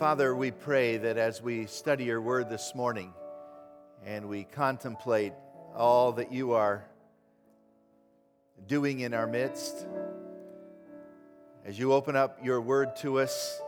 Father, 0.00 0.34
we 0.34 0.50
pray 0.50 0.96
that 0.96 1.18
as 1.18 1.42
we 1.42 1.66
study 1.66 2.04
your 2.04 2.22
word 2.22 2.48
this 2.48 2.74
morning 2.74 3.12
and 4.02 4.30
we 4.30 4.44
contemplate 4.44 5.34
all 5.76 6.12
that 6.12 6.32
you 6.32 6.52
are 6.52 6.86
doing 8.66 9.00
in 9.00 9.12
our 9.12 9.26
midst, 9.26 9.86
as 11.66 11.78
you 11.78 11.92
open 11.92 12.16
up 12.16 12.38
your 12.42 12.62
word 12.62 12.96
to 12.96 13.20
us, 13.20 13.60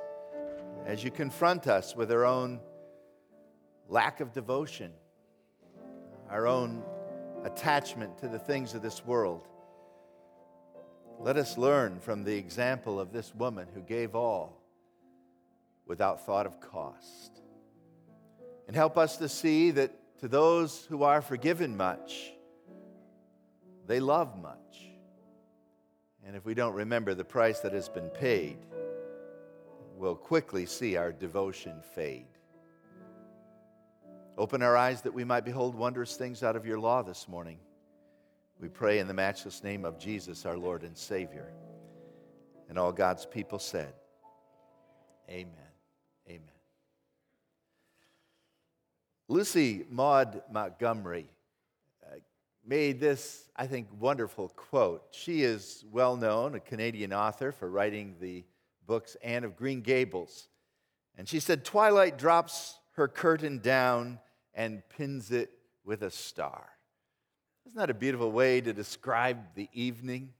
as 0.87 1.05
you 1.05 1.11
confront 1.11 1.67
us 1.67 1.95
with 1.95 2.11
our 2.11 2.25
own 2.25 2.61
lack 3.91 4.21
of 4.21 4.33
devotion, 4.33 4.91
our 6.31 6.47
own 6.47 6.83
attachment 7.45 8.17
to 8.21 8.29
the 8.29 8.39
things 8.39 8.73
of 8.73 8.81
this 8.81 9.05
world, 9.05 9.47
let 11.21 11.37
us 11.37 11.59
learn 11.59 12.01
from 12.01 12.25
the 12.25 12.35
example 12.35 12.99
of 12.99 13.13
this 13.13 13.35
woman 13.35 13.69
who 13.75 13.83
gave 13.83 14.15
all 14.15 14.62
without 15.87 16.25
thought 16.25 16.47
of 16.47 16.61
cost. 16.61 17.41
And 18.67 18.77
help 18.77 18.97
us 18.97 19.17
to 19.19 19.29
see 19.29 19.71
that 19.73 19.93
to 20.21 20.29
those 20.29 20.87
who 20.89 21.03
are 21.03 21.21
forgiven 21.21 21.77
much, 21.77 22.33
they 23.87 24.01
love 24.01 24.41
much. 24.41 24.59
And 26.25 26.37
if 26.37 26.45
we 26.45 26.55
don't 26.55 26.75
remember 26.75 27.15
the 27.15 27.25
price 27.25 27.61
that 27.61 27.73
has 27.73 27.89
been 27.89 28.09
paid, 28.09 28.59
we'll 29.97 30.15
quickly 30.15 30.67
see 30.67 30.97
our 30.97 31.13
devotion 31.13 31.83
fade. 31.95 32.27
Open 34.39 34.63
our 34.63 34.77
eyes 34.77 35.03
that 35.03 35.13
we 35.13 35.25
might 35.25 35.45
behold 35.45 35.75
wondrous 35.75 36.17
things 36.17 36.43
out 36.43 36.57
of 36.57 36.65
your 36.65 36.79
law 36.79 37.03
this 37.03 37.29
morning. 37.29 37.59
We 38.59 38.69
pray 38.69 39.01
in 39.01 39.09
the 39.09 39.15
matchless 39.15 39.63
name 39.63 39.85
of 39.85 39.99
Jesus, 39.99 40.47
our 40.47 40.57
Lord 40.57 40.85
and 40.85 40.97
Savior. 40.97 41.53
And 42.69 42.79
all 42.79 42.93
God's 42.93 43.27
people 43.27 43.59
said, 43.59 43.93
Amen. 45.29 45.62
Lucy 49.29 49.85
Maud 49.89 50.43
Montgomery 50.51 51.27
uh, 52.05 52.17
made 52.67 53.01
this, 53.01 53.49
I 53.57 53.67
think, 53.67 53.89
wonderful 53.99 54.49
quote. 54.49 55.05
She 55.13 55.43
is 55.43 55.85
well 55.91 56.17
known, 56.17 56.55
a 56.55 56.61
Canadian 56.61 57.13
author, 57.13 57.53
for 57.53 57.71
writing 57.71 58.17
the 58.21 58.45
books 58.87 59.17
Anne 59.23 59.45
of 59.45 59.57
Green 59.57 59.81
Gables. 59.81 60.49
And 61.17 61.29
she 61.29 61.41
said, 61.41 61.65
Twilight 61.65 62.19
drops 62.19 62.79
her 62.93 63.09
curtain 63.09 63.59
down 63.59 64.19
and 64.55 64.83
pins 64.97 65.31
it 65.31 65.51
with 65.85 66.03
a 66.03 66.11
star. 66.11 66.69
Isn't 67.67 67.79
that 67.79 67.91
a 67.91 67.95
beautiful 67.95 68.33
way 68.33 68.61
to 68.61 68.73
describe 68.73 69.39
the 69.55 69.69
evening? 69.73 70.33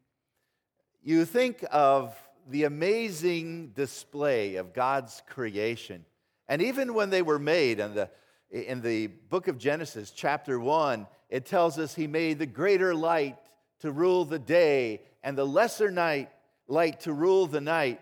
You 1.03 1.25
think 1.25 1.65
of 1.71 2.15
the 2.49 2.65
amazing 2.65 3.69
display 3.75 4.57
of 4.57 4.73
God's 4.73 5.23
creation. 5.29 6.05
And 6.49 6.61
even 6.61 6.95
when 6.95 7.11
they 7.11 7.23
were 7.23 7.39
made, 7.39 7.79
in 7.79 7.95
the, 7.95 8.11
in 8.53 8.83
the 8.83 9.07
book 9.07 9.49
of 9.49 9.59
Genesis, 9.59 10.11
chapter 10.11 10.61
1, 10.61 11.07
it 11.31 11.47
tells 11.47 11.79
us 11.79 11.95
He 11.95 12.07
made 12.07 12.39
the 12.39 12.47
greater 12.47 12.95
light 12.95 13.39
to 13.81 13.91
rule 13.91 14.25
the 14.25 14.39
day 14.39 15.01
and 15.23 15.37
the 15.37 15.47
lesser 15.47 15.91
night 15.91 16.31
light 16.69 17.01
to 17.01 17.13
rule 17.13 17.47
the 17.47 17.61
night. 17.61 18.01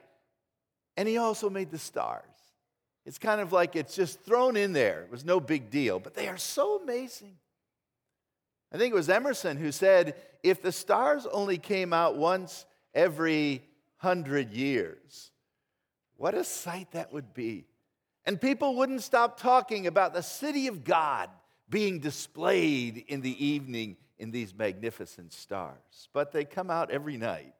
And 0.96 1.08
He 1.08 1.16
also 1.16 1.48
made 1.48 1.70
the 1.70 1.78
stars. 1.78 2.24
It's 3.06 3.18
kind 3.18 3.40
of 3.40 3.52
like 3.52 3.76
it's 3.76 3.94
just 3.94 4.20
thrown 4.20 4.56
in 4.56 4.72
there. 4.72 5.02
It 5.02 5.10
was 5.10 5.24
no 5.24 5.40
big 5.40 5.70
deal, 5.70 6.00
but 6.00 6.14
they 6.14 6.28
are 6.28 6.36
so 6.36 6.80
amazing. 6.80 7.36
I 8.72 8.78
think 8.78 8.92
it 8.92 8.96
was 8.96 9.08
Emerson 9.08 9.56
who 9.56 9.72
said 9.72 10.16
if 10.42 10.62
the 10.62 10.72
stars 10.72 11.26
only 11.26 11.58
came 11.58 11.92
out 11.92 12.16
once 12.16 12.66
every 12.94 13.62
hundred 13.96 14.52
years, 14.52 15.30
what 16.16 16.34
a 16.34 16.44
sight 16.44 16.92
that 16.92 17.12
would 17.12 17.32
be. 17.34 17.66
And 18.30 18.40
people 18.40 18.76
wouldn't 18.76 19.02
stop 19.02 19.40
talking 19.40 19.88
about 19.88 20.14
the 20.14 20.22
city 20.22 20.68
of 20.68 20.84
God 20.84 21.30
being 21.68 21.98
displayed 21.98 23.02
in 23.08 23.22
the 23.22 23.44
evening 23.44 23.96
in 24.20 24.30
these 24.30 24.54
magnificent 24.54 25.32
stars. 25.32 26.08
But 26.12 26.30
they 26.30 26.44
come 26.44 26.70
out 26.70 26.92
every 26.92 27.16
night. 27.16 27.54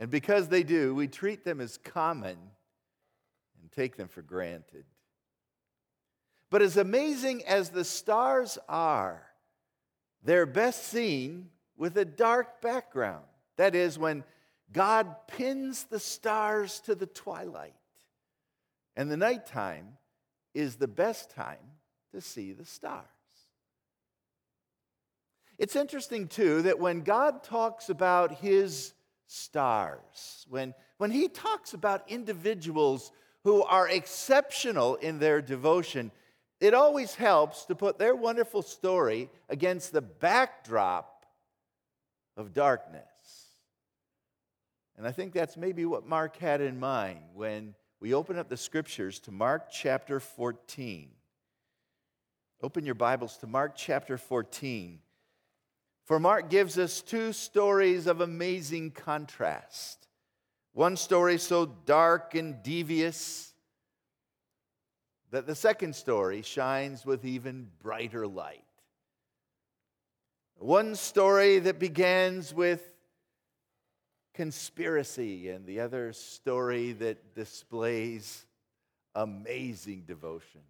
And 0.00 0.10
because 0.10 0.48
they 0.48 0.64
do, 0.64 0.96
we 0.96 1.06
treat 1.06 1.44
them 1.44 1.60
as 1.60 1.78
common 1.78 2.38
and 3.60 3.70
take 3.70 3.96
them 3.96 4.08
for 4.08 4.20
granted. 4.20 4.84
But 6.50 6.60
as 6.60 6.76
amazing 6.76 7.44
as 7.44 7.70
the 7.70 7.84
stars 7.84 8.58
are, 8.68 9.22
they're 10.24 10.44
best 10.44 10.86
seen 10.86 11.50
with 11.76 11.96
a 11.96 12.04
dark 12.04 12.60
background. 12.60 13.26
That 13.58 13.76
is, 13.76 13.96
when 13.96 14.24
God 14.72 15.28
pins 15.28 15.84
the 15.84 16.00
stars 16.00 16.80
to 16.80 16.96
the 16.96 17.06
twilight. 17.06 17.74
And 19.00 19.10
the 19.10 19.16
nighttime 19.16 19.96
is 20.52 20.76
the 20.76 20.86
best 20.86 21.30
time 21.30 21.78
to 22.12 22.20
see 22.20 22.52
the 22.52 22.66
stars. 22.66 23.06
It's 25.56 25.74
interesting, 25.74 26.28
too, 26.28 26.60
that 26.60 26.78
when 26.78 27.00
God 27.00 27.42
talks 27.42 27.88
about 27.88 28.30
his 28.30 28.92
stars, 29.26 30.44
when, 30.50 30.74
when 30.98 31.10
he 31.10 31.28
talks 31.28 31.72
about 31.72 32.10
individuals 32.10 33.10
who 33.42 33.62
are 33.62 33.88
exceptional 33.88 34.96
in 34.96 35.18
their 35.18 35.40
devotion, 35.40 36.10
it 36.60 36.74
always 36.74 37.14
helps 37.14 37.64
to 37.64 37.74
put 37.74 37.98
their 37.98 38.14
wonderful 38.14 38.60
story 38.60 39.30
against 39.48 39.94
the 39.94 40.02
backdrop 40.02 41.24
of 42.36 42.52
darkness. 42.52 43.04
And 44.98 45.06
I 45.06 45.12
think 45.12 45.32
that's 45.32 45.56
maybe 45.56 45.86
what 45.86 46.06
Mark 46.06 46.36
had 46.36 46.60
in 46.60 46.78
mind 46.78 47.20
when 47.32 47.74
we 48.00 48.14
open 48.14 48.38
up 48.38 48.48
the 48.48 48.56
scriptures 48.56 49.18
to 49.20 49.30
Mark 49.30 49.70
chapter 49.70 50.20
14. 50.20 51.10
Open 52.62 52.86
your 52.86 52.94
Bibles 52.94 53.36
to 53.38 53.46
Mark 53.46 53.74
chapter 53.76 54.16
14. 54.16 55.00
For 56.06 56.18
Mark 56.18 56.48
gives 56.48 56.78
us 56.78 57.02
two 57.02 57.34
stories 57.34 58.06
of 58.06 58.22
amazing 58.22 58.92
contrast. 58.92 60.08
One 60.72 60.96
story 60.96 61.36
so 61.36 61.66
dark 61.66 62.34
and 62.34 62.62
devious 62.62 63.52
that 65.30 65.46
the 65.46 65.54
second 65.54 65.94
story 65.94 66.40
shines 66.40 67.04
with 67.04 67.26
even 67.26 67.68
brighter 67.82 68.26
light. 68.26 68.64
One 70.56 70.94
story 70.94 71.58
that 71.60 71.78
begins 71.78 72.54
with 72.54 72.89
conspiracy, 74.34 75.48
and 75.48 75.66
the 75.66 75.80
other 75.80 76.12
story 76.12 76.92
that 76.92 77.34
displays 77.34 78.46
amazing 79.14 80.04
devotion. 80.06 80.60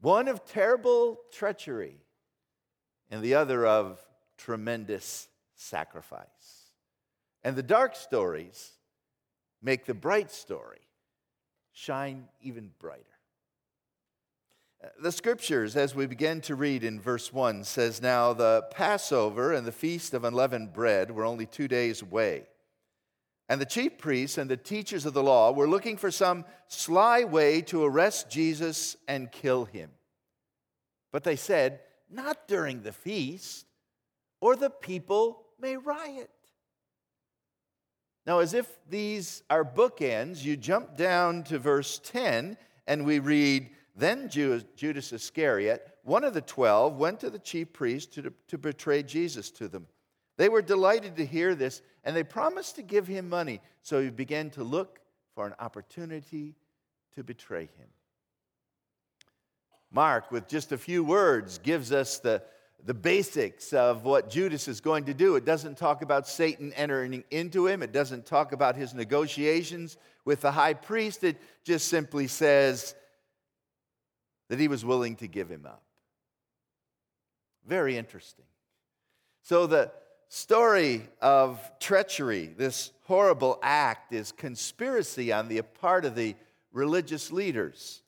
One 0.00 0.28
of 0.28 0.44
terrible 0.44 1.20
treachery, 1.32 1.96
and 3.10 3.22
the 3.22 3.34
other 3.34 3.66
of 3.66 4.00
tremendous 4.36 5.28
sacrifice. 5.54 6.26
And 7.42 7.56
the 7.56 7.62
dark 7.62 7.96
stories 7.96 8.72
make 9.62 9.86
the 9.86 9.94
bright 9.94 10.30
story 10.30 10.80
shine 11.72 12.28
even 12.40 12.70
brighter. 12.78 13.04
Uh, 14.82 14.88
the 15.02 15.12
scriptures, 15.12 15.76
as 15.76 15.94
we 15.94 16.06
begin 16.06 16.40
to 16.40 16.54
read 16.54 16.84
in 16.84 17.00
verse 17.00 17.32
1, 17.32 17.64
says, 17.64 18.00
Now 18.00 18.32
the 18.32 18.66
Passover 18.70 19.52
and 19.52 19.66
the 19.66 19.72
feast 19.72 20.14
of 20.14 20.24
unleavened 20.24 20.72
bread 20.72 21.10
were 21.10 21.24
only 21.24 21.46
two 21.46 21.66
days 21.66 22.02
away. 22.02 22.46
And 23.48 23.60
the 23.60 23.66
chief 23.66 23.96
priests 23.96 24.36
and 24.36 24.50
the 24.50 24.56
teachers 24.56 25.06
of 25.06 25.14
the 25.14 25.22
law 25.22 25.52
were 25.52 25.68
looking 25.68 25.96
for 25.96 26.10
some 26.10 26.44
sly 26.66 27.24
way 27.24 27.62
to 27.62 27.84
arrest 27.84 28.30
Jesus 28.30 28.96
and 29.06 29.32
kill 29.32 29.64
him. 29.64 29.90
But 31.12 31.24
they 31.24 31.36
said, 31.36 31.80
Not 32.10 32.46
during 32.46 32.82
the 32.82 32.92
feast, 32.92 33.66
or 34.40 34.54
the 34.54 34.70
people 34.70 35.46
may 35.58 35.76
riot. 35.76 36.30
Now, 38.26 38.40
as 38.40 38.52
if 38.52 38.78
these 38.88 39.42
are 39.48 39.64
bookends, 39.64 40.44
you 40.44 40.56
jump 40.56 40.98
down 40.98 41.44
to 41.44 41.58
verse 41.58 41.98
10 42.04 42.58
and 42.86 43.06
we 43.06 43.20
read, 43.20 43.70
Then 43.96 44.28
Judas 44.28 45.12
Iscariot, 45.12 45.86
one 46.02 46.24
of 46.24 46.34
the 46.34 46.42
twelve, 46.42 46.98
went 46.98 47.20
to 47.20 47.30
the 47.30 47.38
chief 47.38 47.72
priests 47.72 48.14
to, 48.16 48.32
to 48.48 48.58
betray 48.58 49.02
Jesus 49.02 49.50
to 49.52 49.68
them. 49.68 49.86
They 50.38 50.48
were 50.48 50.62
delighted 50.62 51.16
to 51.16 51.26
hear 51.26 51.54
this, 51.56 51.82
and 52.04 52.16
they 52.16 52.22
promised 52.22 52.76
to 52.76 52.82
give 52.82 53.08
him 53.08 53.28
money. 53.28 53.60
So 53.82 54.00
he 54.00 54.08
began 54.08 54.50
to 54.50 54.62
look 54.62 55.00
for 55.34 55.46
an 55.46 55.54
opportunity 55.58 56.54
to 57.16 57.24
betray 57.24 57.62
him. 57.62 57.88
Mark, 59.90 60.30
with 60.30 60.46
just 60.46 60.70
a 60.70 60.78
few 60.78 61.02
words, 61.02 61.58
gives 61.58 61.90
us 61.90 62.18
the, 62.18 62.42
the 62.84 62.94
basics 62.94 63.72
of 63.72 64.04
what 64.04 64.30
Judas 64.30 64.68
is 64.68 64.80
going 64.80 65.06
to 65.06 65.14
do. 65.14 65.34
It 65.34 65.44
doesn't 65.44 65.76
talk 65.76 66.02
about 66.02 66.28
Satan 66.28 66.72
entering 66.74 67.24
into 67.32 67.66
him, 67.66 67.82
it 67.82 67.92
doesn't 67.92 68.24
talk 68.24 68.52
about 68.52 68.76
his 68.76 68.94
negotiations 68.94 69.96
with 70.24 70.42
the 70.42 70.52
high 70.52 70.74
priest. 70.74 71.24
It 71.24 71.36
just 71.64 71.88
simply 71.88 72.28
says 72.28 72.94
that 74.50 74.60
he 74.60 74.68
was 74.68 74.84
willing 74.84 75.16
to 75.16 75.26
give 75.26 75.48
him 75.48 75.66
up. 75.66 75.82
Very 77.66 77.96
interesting. 77.96 78.44
So 79.42 79.66
the 79.66 79.90
story 80.28 81.08
of 81.20 81.60
treachery, 81.80 82.46
this 82.56 82.92
horrible 83.04 83.58
act, 83.62 84.12
is 84.12 84.32
conspiracy 84.32 85.32
on 85.32 85.48
the 85.48 85.62
part 85.62 86.04
of 86.04 86.14
the 86.14 86.36
religious 86.72 87.32
leaders. 87.32 88.02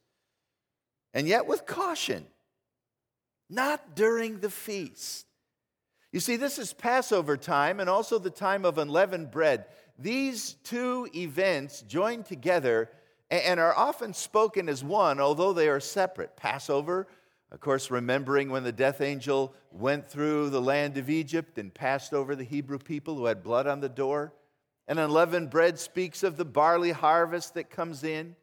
And 1.12 1.26
yet, 1.26 1.46
with 1.46 1.66
caution, 1.66 2.26
not 3.48 3.96
during 3.96 4.38
the 4.40 4.50
feast. 4.50 5.26
You 6.12 6.20
see, 6.20 6.36
this 6.36 6.58
is 6.58 6.72
Passover 6.72 7.36
time 7.36 7.80
and 7.80 7.88
also 7.88 8.18
the 8.18 8.30
time 8.30 8.64
of 8.64 8.78
unleavened 8.78 9.30
bread. 9.30 9.66
These 9.98 10.54
two 10.64 11.08
events 11.14 11.82
join 11.82 12.22
together 12.22 12.90
and 13.30 13.60
are 13.60 13.76
often 13.76 14.12
spoken 14.12 14.68
as 14.68 14.82
one, 14.82 15.20
although 15.20 15.52
they 15.52 15.68
are 15.68 15.80
separate. 15.80 16.36
Passover, 16.36 17.06
of 17.52 17.60
course, 17.60 17.90
remembering 17.90 18.50
when 18.50 18.62
the 18.62 18.72
death 18.72 19.00
angel 19.00 19.54
went 19.72 20.08
through 20.08 20.50
the 20.50 20.62
land 20.62 20.96
of 20.96 21.10
Egypt 21.10 21.58
and 21.58 21.74
passed 21.74 22.14
over 22.14 22.36
the 22.36 22.44
Hebrew 22.44 22.78
people 22.78 23.16
who 23.16 23.26
had 23.26 23.42
blood 23.42 23.66
on 23.66 23.80
the 23.80 23.88
door. 23.88 24.32
And 24.86 24.98
unleavened 24.98 25.50
bread 25.50 25.78
speaks 25.78 26.22
of 26.22 26.36
the 26.36 26.44
barley 26.44 26.92
harvest 26.92 27.54
that 27.54 27.70
comes 27.70 28.04
in. 28.04 28.36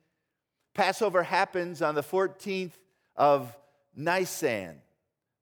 Passover 0.73 1.23
happens 1.23 1.81
on 1.81 1.95
the 1.95 2.03
14th 2.03 2.73
of 3.15 3.55
Nisan, 3.95 4.75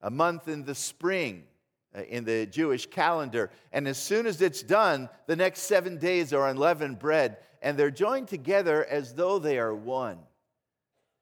a 0.02 0.12
month 0.12 0.48
in 0.48 0.64
the 0.64 0.76
spring 0.76 1.44
uh, 1.96 2.04
in 2.04 2.24
the 2.24 2.46
Jewish 2.46 2.86
calendar. 2.86 3.50
And 3.72 3.88
as 3.88 3.98
soon 3.98 4.28
as 4.28 4.42
it's 4.42 4.62
done, 4.62 5.10
the 5.26 5.36
next 5.36 5.62
seven 5.62 5.98
days 5.98 6.34
are 6.34 6.48
unleavened 6.48 7.00
bread, 7.00 7.38
and 7.62 7.78
they're 7.78 7.92
joined 7.92 8.28
together 8.28 8.86
as 8.86 9.14
though 9.14 9.40
they 9.40 9.58
are 9.58 9.74
one. 9.74 10.20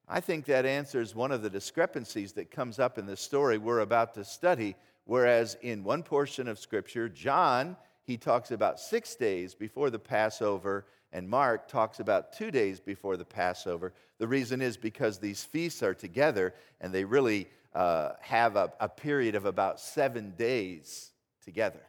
I 0.07 0.19
think 0.19 0.45
that 0.45 0.65
answers 0.65 1.15
one 1.15 1.31
of 1.31 1.41
the 1.41 1.49
discrepancies 1.49 2.33
that 2.33 2.51
comes 2.51 2.79
up 2.79 2.97
in 2.97 3.05
the 3.05 3.17
story 3.17 3.57
we're 3.57 3.79
about 3.79 4.13
to 4.15 4.25
study. 4.25 4.75
Whereas 5.05 5.57
in 5.61 5.83
one 5.83 6.03
portion 6.03 6.47
of 6.47 6.59
Scripture, 6.59 7.09
John 7.09 7.75
he 8.03 8.17
talks 8.17 8.51
about 8.51 8.79
six 8.79 9.15
days 9.15 9.55
before 9.55 9.89
the 9.89 9.99
Passover, 9.99 10.85
and 11.13 11.29
Mark 11.29 11.67
talks 11.67 11.99
about 11.99 12.33
two 12.33 12.51
days 12.51 12.79
before 12.79 13.15
the 13.15 13.25
Passover. 13.25 13.93
The 14.17 14.27
reason 14.27 14.61
is 14.61 14.75
because 14.75 15.19
these 15.19 15.43
feasts 15.43 15.81
are 15.81 15.93
together 15.93 16.53
and 16.81 16.93
they 16.93 17.05
really 17.05 17.47
uh, 17.73 18.13
have 18.19 18.55
a, 18.55 18.73
a 18.79 18.89
period 18.89 19.35
of 19.35 19.45
about 19.45 19.79
seven 19.79 20.33
days 20.37 21.11
together. 21.43 21.79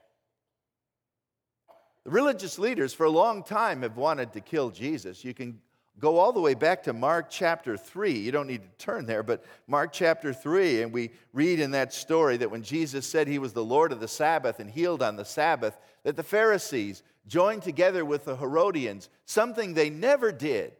The 2.04 2.10
religious 2.10 2.58
leaders 2.58 2.94
for 2.94 3.04
a 3.06 3.10
long 3.10 3.42
time 3.42 3.82
have 3.82 3.96
wanted 3.96 4.32
to 4.34 4.40
kill 4.40 4.70
Jesus. 4.70 5.24
You 5.24 5.34
can 5.34 5.60
go 5.98 6.18
all 6.18 6.32
the 6.32 6.40
way 6.40 6.54
back 6.54 6.82
to 6.84 6.92
Mark 6.92 7.26
chapter 7.30 7.76
3. 7.76 8.12
You 8.12 8.32
don't 8.32 8.46
need 8.46 8.62
to 8.62 8.84
turn 8.84 9.06
there, 9.06 9.22
but 9.22 9.44
Mark 9.66 9.92
chapter 9.92 10.32
3, 10.32 10.82
and 10.82 10.92
we 10.92 11.10
read 11.32 11.60
in 11.60 11.70
that 11.72 11.92
story 11.92 12.36
that 12.38 12.50
when 12.50 12.62
Jesus 12.62 13.06
said 13.06 13.28
he 13.28 13.38
was 13.38 13.52
the 13.52 13.64
Lord 13.64 13.92
of 13.92 14.00
the 14.00 14.08
Sabbath 14.08 14.58
and 14.60 14.70
healed 14.70 15.02
on 15.02 15.16
the 15.16 15.24
Sabbath, 15.24 15.78
that 16.02 16.16
the 16.16 16.22
Pharisees 16.22 17.02
joined 17.26 17.62
together 17.62 18.04
with 18.04 18.24
the 18.24 18.36
Herodians, 18.36 19.08
something 19.24 19.74
they 19.74 19.90
never 19.90 20.32
did, 20.32 20.72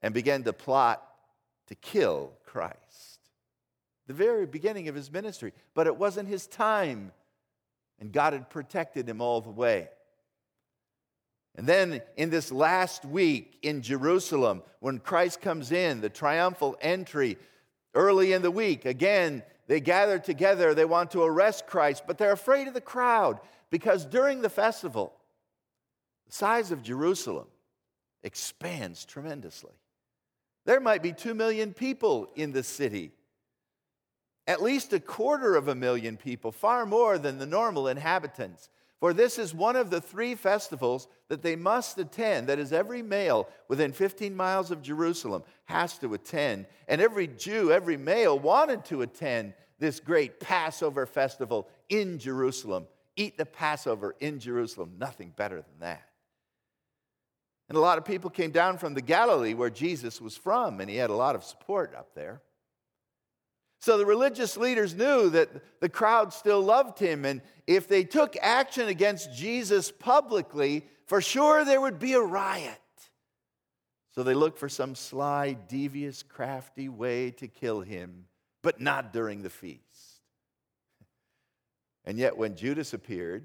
and 0.00 0.14
began 0.14 0.42
to 0.44 0.52
plot 0.52 1.02
to 1.66 1.74
kill 1.74 2.32
Christ. 2.44 3.20
The 4.06 4.14
very 4.14 4.46
beginning 4.46 4.88
of 4.88 4.94
his 4.94 5.10
ministry, 5.10 5.52
but 5.74 5.86
it 5.86 5.96
wasn't 5.96 6.28
his 6.28 6.46
time, 6.46 7.12
and 7.98 8.12
God 8.12 8.32
had 8.32 8.50
protected 8.50 9.08
him 9.08 9.20
all 9.20 9.40
the 9.40 9.50
way. 9.50 9.88
And 11.56 11.68
then 11.68 12.02
in 12.16 12.30
this 12.30 12.50
last 12.50 13.04
week 13.04 13.58
in 13.62 13.82
Jerusalem, 13.82 14.62
when 14.80 14.98
Christ 14.98 15.40
comes 15.40 15.70
in, 15.70 16.00
the 16.00 16.08
triumphal 16.08 16.76
entry, 16.80 17.38
early 17.94 18.32
in 18.32 18.42
the 18.42 18.50
week, 18.50 18.84
again, 18.84 19.42
they 19.66 19.80
gather 19.80 20.18
together. 20.18 20.74
They 20.74 20.84
want 20.84 21.12
to 21.12 21.22
arrest 21.22 21.66
Christ, 21.66 22.04
but 22.06 22.18
they're 22.18 22.32
afraid 22.32 22.68
of 22.68 22.74
the 22.74 22.80
crowd 22.80 23.38
because 23.70 24.04
during 24.04 24.42
the 24.42 24.50
festival, 24.50 25.14
the 26.26 26.32
size 26.32 26.70
of 26.70 26.82
Jerusalem 26.82 27.46
expands 28.22 29.04
tremendously. 29.04 29.72
There 30.66 30.80
might 30.80 31.02
be 31.02 31.12
two 31.12 31.34
million 31.34 31.72
people 31.72 32.30
in 32.34 32.52
the 32.52 32.62
city, 32.62 33.12
at 34.46 34.62
least 34.62 34.92
a 34.92 35.00
quarter 35.00 35.56
of 35.56 35.68
a 35.68 35.74
million 35.74 36.16
people, 36.16 36.52
far 36.52 36.84
more 36.86 37.18
than 37.18 37.38
the 37.38 37.46
normal 37.46 37.88
inhabitants. 37.88 38.70
For 39.04 39.12
this 39.12 39.38
is 39.38 39.52
one 39.52 39.76
of 39.76 39.90
the 39.90 40.00
three 40.00 40.34
festivals 40.34 41.08
that 41.28 41.42
they 41.42 41.56
must 41.56 41.98
attend. 41.98 42.46
That 42.46 42.58
is, 42.58 42.72
every 42.72 43.02
male 43.02 43.50
within 43.68 43.92
15 43.92 44.34
miles 44.34 44.70
of 44.70 44.80
Jerusalem 44.80 45.42
has 45.66 45.98
to 45.98 46.14
attend. 46.14 46.64
And 46.88 47.02
every 47.02 47.26
Jew, 47.26 47.70
every 47.70 47.98
male 47.98 48.38
wanted 48.38 48.82
to 48.86 49.02
attend 49.02 49.52
this 49.78 50.00
great 50.00 50.40
Passover 50.40 51.04
festival 51.04 51.68
in 51.90 52.18
Jerusalem. 52.18 52.86
Eat 53.14 53.36
the 53.36 53.44
Passover 53.44 54.16
in 54.20 54.40
Jerusalem. 54.40 54.94
Nothing 54.96 55.34
better 55.36 55.56
than 55.56 55.80
that. 55.80 56.08
And 57.68 57.76
a 57.76 57.82
lot 57.82 57.98
of 57.98 58.06
people 58.06 58.30
came 58.30 58.52
down 58.52 58.78
from 58.78 58.94
the 58.94 59.02
Galilee 59.02 59.52
where 59.52 59.68
Jesus 59.68 60.18
was 60.18 60.34
from, 60.34 60.80
and 60.80 60.88
he 60.88 60.96
had 60.96 61.10
a 61.10 61.14
lot 61.14 61.34
of 61.34 61.44
support 61.44 61.94
up 61.94 62.14
there. 62.14 62.40
So 63.84 63.98
the 63.98 64.06
religious 64.06 64.56
leaders 64.56 64.94
knew 64.94 65.28
that 65.28 65.50
the 65.80 65.90
crowd 65.90 66.32
still 66.32 66.62
loved 66.62 66.98
him, 66.98 67.26
and 67.26 67.42
if 67.66 67.86
they 67.86 68.02
took 68.02 68.34
action 68.40 68.88
against 68.88 69.34
Jesus 69.34 69.90
publicly, 69.90 70.86
for 71.04 71.20
sure 71.20 71.66
there 71.66 71.82
would 71.82 71.98
be 71.98 72.14
a 72.14 72.20
riot. 72.22 72.80
So 74.14 74.22
they 74.22 74.32
looked 74.32 74.58
for 74.58 74.70
some 74.70 74.94
sly, 74.94 75.52
devious, 75.68 76.22
crafty 76.22 76.88
way 76.88 77.32
to 77.32 77.46
kill 77.46 77.82
him, 77.82 78.24
but 78.62 78.80
not 78.80 79.12
during 79.12 79.42
the 79.42 79.50
feast. 79.50 80.22
And 82.06 82.16
yet, 82.16 82.38
when 82.38 82.56
Judas 82.56 82.94
appeared, 82.94 83.44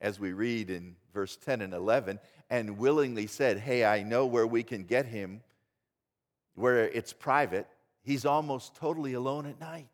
as 0.00 0.20
we 0.20 0.34
read 0.34 0.70
in 0.70 0.94
verse 1.12 1.34
10 1.34 1.62
and 1.62 1.74
11, 1.74 2.20
and 2.48 2.78
willingly 2.78 3.26
said, 3.26 3.58
Hey, 3.58 3.84
I 3.84 4.04
know 4.04 4.24
where 4.24 4.46
we 4.46 4.62
can 4.62 4.84
get 4.84 5.06
him, 5.06 5.40
where 6.54 6.88
it's 6.88 7.12
private, 7.12 7.66
He's 8.08 8.24
almost 8.24 8.74
totally 8.74 9.12
alone 9.12 9.44
at 9.44 9.60
night. 9.60 9.90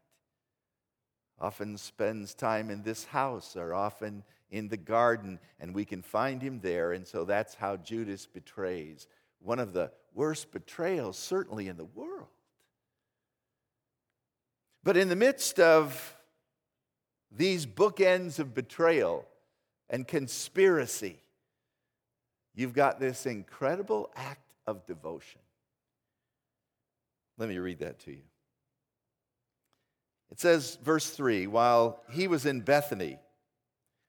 Often 1.41 1.79
spends 1.79 2.33
time 2.33 2.71
in 2.71 2.85
this 2.85 3.07
house 3.07 3.57
or 3.57 3.75
often 3.75 4.23
in 4.53 4.69
the 4.69 4.77
garden, 4.77 5.41
and 5.59 5.75
we 5.75 5.85
can 5.85 6.01
find 6.01 6.41
him 6.41 6.61
there. 6.61 6.93
And 6.93 7.05
so 7.05 7.25
that's 7.25 7.57
how 7.57 7.77
Judas 7.77 8.25
betrays. 8.25 9.09
One 9.41 9.59
of 9.59 9.73
the 9.73 9.91
worst 10.15 10.53
betrayals, 10.53 11.19
certainly 11.19 11.67
in 11.67 11.77
the 11.77 11.87
world. 11.87 12.29
But 14.85 14.97
in 14.97 15.09
the 15.09 15.17
midst 15.17 15.59
of 15.59 16.17
these 17.33 17.67
bookends 17.67 18.39
of 18.39 18.55
betrayal 18.55 19.27
and 19.91 20.07
conspiracy, 20.07 21.19
you've 22.55 22.75
got 22.75 23.01
this 23.01 23.27
incredible 23.27 24.09
act 24.15 24.55
of 24.69 24.87
devotion. 24.87 25.41
Let 27.39 27.49
me 27.49 27.59
read 27.59 27.81
that 27.81 28.01
to 28.01 28.13
you. 28.13 28.23
It 30.31 30.41
says, 30.41 30.79
verse 30.83 31.11
3 31.11 31.47
while 31.47 32.03
he 32.11 32.27
was 32.27 32.47
in 32.47 32.61
Bethany, 32.61 33.19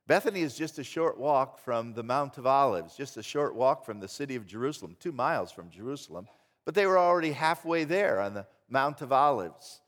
Bethany 0.06 0.42
is 0.42 0.56
just 0.56 0.78
a 0.78 0.84
short 0.84 1.18
walk 1.18 1.58
from 1.58 1.94
the 1.94 2.02
Mount 2.02 2.38
of 2.38 2.46
Olives, 2.46 2.96
just 2.96 3.16
a 3.16 3.22
short 3.22 3.56
walk 3.56 3.84
from 3.84 3.98
the 3.98 4.08
city 4.08 4.36
of 4.36 4.46
Jerusalem, 4.46 4.96
two 5.00 5.12
miles 5.12 5.50
from 5.50 5.70
Jerusalem, 5.70 6.28
but 6.64 6.74
they 6.74 6.86
were 6.86 6.98
already 6.98 7.32
halfway 7.32 7.84
there 7.84 8.20
on 8.20 8.34
the 8.34 8.46
Mount 8.68 9.02
of 9.02 9.12
Olives. 9.12 9.80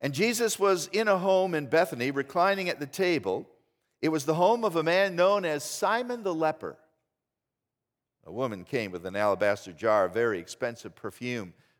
And 0.00 0.14
Jesus 0.14 0.58
was 0.58 0.88
in 0.92 1.08
a 1.08 1.18
home 1.18 1.54
in 1.54 1.66
Bethany, 1.66 2.10
reclining 2.10 2.68
at 2.68 2.80
the 2.80 2.86
table. 2.86 3.48
It 4.02 4.08
was 4.10 4.24
the 4.24 4.34
home 4.34 4.64
of 4.64 4.76
a 4.76 4.82
man 4.82 5.16
known 5.16 5.44
as 5.44 5.64
Simon 5.64 6.22
the 6.22 6.34
leper. 6.34 6.76
A 8.26 8.32
woman 8.32 8.64
came 8.64 8.90
with 8.90 9.04
an 9.04 9.16
alabaster 9.16 9.72
jar 9.72 10.06
of 10.06 10.14
very 10.14 10.38
expensive 10.38 10.94
perfume 10.94 11.52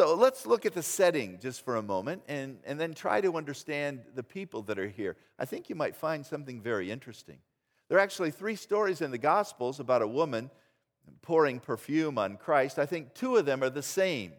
So 0.00 0.14
let's 0.14 0.46
look 0.46 0.64
at 0.64 0.72
the 0.72 0.82
setting 0.82 1.38
just 1.42 1.62
for 1.62 1.76
a 1.76 1.82
moment 1.82 2.22
and, 2.26 2.56
and 2.64 2.80
then 2.80 2.94
try 2.94 3.20
to 3.20 3.36
understand 3.36 4.00
the 4.14 4.22
people 4.22 4.62
that 4.62 4.78
are 4.78 4.88
here. 4.88 5.18
I 5.38 5.44
think 5.44 5.68
you 5.68 5.74
might 5.74 5.94
find 5.94 6.24
something 6.24 6.62
very 6.62 6.90
interesting. 6.90 7.36
There 7.86 7.98
are 7.98 8.00
actually 8.00 8.30
three 8.30 8.56
stories 8.56 9.02
in 9.02 9.10
the 9.10 9.18
Gospels 9.18 9.78
about 9.78 10.00
a 10.00 10.08
woman 10.08 10.50
pouring 11.20 11.60
perfume 11.60 12.16
on 12.16 12.38
Christ. 12.38 12.78
I 12.78 12.86
think 12.86 13.12
two 13.12 13.36
of 13.36 13.44
them 13.44 13.62
are 13.62 13.68
the 13.68 13.82
same. 13.82 14.32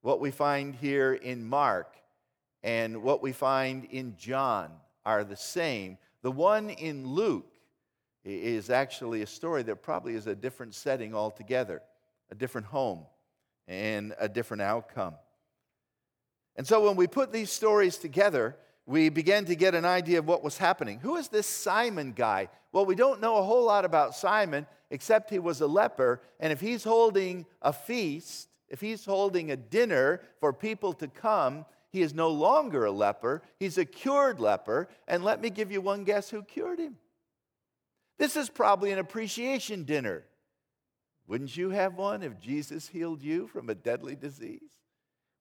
What 0.00 0.18
we 0.18 0.32
find 0.32 0.74
here 0.74 1.14
in 1.14 1.48
Mark 1.48 1.94
and 2.64 3.00
what 3.00 3.22
we 3.22 3.30
find 3.30 3.84
in 3.84 4.16
John 4.16 4.72
are 5.06 5.22
the 5.22 5.36
same. 5.36 5.98
The 6.22 6.32
one 6.32 6.70
in 6.70 7.06
Luke 7.06 7.52
is 8.24 8.68
actually 8.68 9.22
a 9.22 9.28
story 9.28 9.62
that 9.62 9.76
probably 9.76 10.16
is 10.16 10.26
a 10.26 10.34
different 10.34 10.74
setting 10.74 11.14
altogether, 11.14 11.82
a 12.32 12.34
different 12.34 12.66
home 12.66 13.06
and 13.68 14.14
a 14.18 14.28
different 14.28 14.62
outcome. 14.62 15.14
And 16.56 16.66
so 16.66 16.84
when 16.84 16.96
we 16.96 17.06
put 17.06 17.30
these 17.30 17.52
stories 17.52 17.98
together, 17.98 18.56
we 18.86 19.10
began 19.10 19.44
to 19.44 19.54
get 19.54 19.74
an 19.74 19.84
idea 19.84 20.18
of 20.18 20.26
what 20.26 20.42
was 20.42 20.58
happening. 20.58 20.98
Who 21.00 21.16
is 21.16 21.28
this 21.28 21.46
Simon 21.46 22.12
guy? 22.12 22.48
Well, 22.72 22.86
we 22.86 22.94
don't 22.94 23.20
know 23.20 23.36
a 23.36 23.42
whole 23.42 23.66
lot 23.66 23.84
about 23.84 24.16
Simon, 24.16 24.66
except 24.90 25.30
he 25.30 25.38
was 25.38 25.60
a 25.60 25.66
leper. 25.66 26.22
And 26.40 26.52
if 26.52 26.60
he's 26.60 26.82
holding 26.82 27.44
a 27.60 27.72
feast, 27.72 28.48
if 28.68 28.80
he's 28.80 29.04
holding 29.04 29.50
a 29.50 29.56
dinner 29.56 30.22
for 30.40 30.52
people 30.52 30.94
to 30.94 31.06
come, 31.06 31.66
he 31.90 32.02
is 32.02 32.14
no 32.14 32.28
longer 32.28 32.86
a 32.86 32.90
leper. 32.90 33.42
He's 33.58 33.78
a 33.78 33.84
cured 33.84 34.40
leper. 34.40 34.88
And 35.06 35.22
let 35.22 35.40
me 35.40 35.50
give 35.50 35.70
you 35.70 35.80
one 35.80 36.04
guess 36.04 36.30
who 36.30 36.42
cured 36.42 36.78
him. 36.78 36.96
This 38.18 38.36
is 38.36 38.48
probably 38.48 38.90
an 38.90 38.98
appreciation 38.98 39.84
dinner. 39.84 40.24
Wouldn't 41.28 41.56
you 41.56 41.70
have 41.70 41.94
one 41.94 42.22
if 42.22 42.40
Jesus 42.40 42.88
healed 42.88 43.22
you 43.22 43.46
from 43.48 43.68
a 43.68 43.74
deadly 43.74 44.16
disease? 44.16 44.70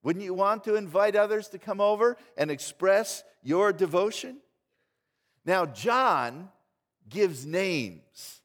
Wouldn't 0.04 0.24
you 0.24 0.34
want 0.34 0.66
to 0.66 0.76
invite 0.76 1.16
others 1.16 1.48
to 1.50 1.58
come 1.58 1.82
over 1.82 2.18
and 2.38 2.52
express 2.52 3.24
your 3.42 3.74
devotion? 3.74 4.38
Now, 5.46 5.66
John 5.66 6.50
gives 7.10 7.46
names. 7.46 8.42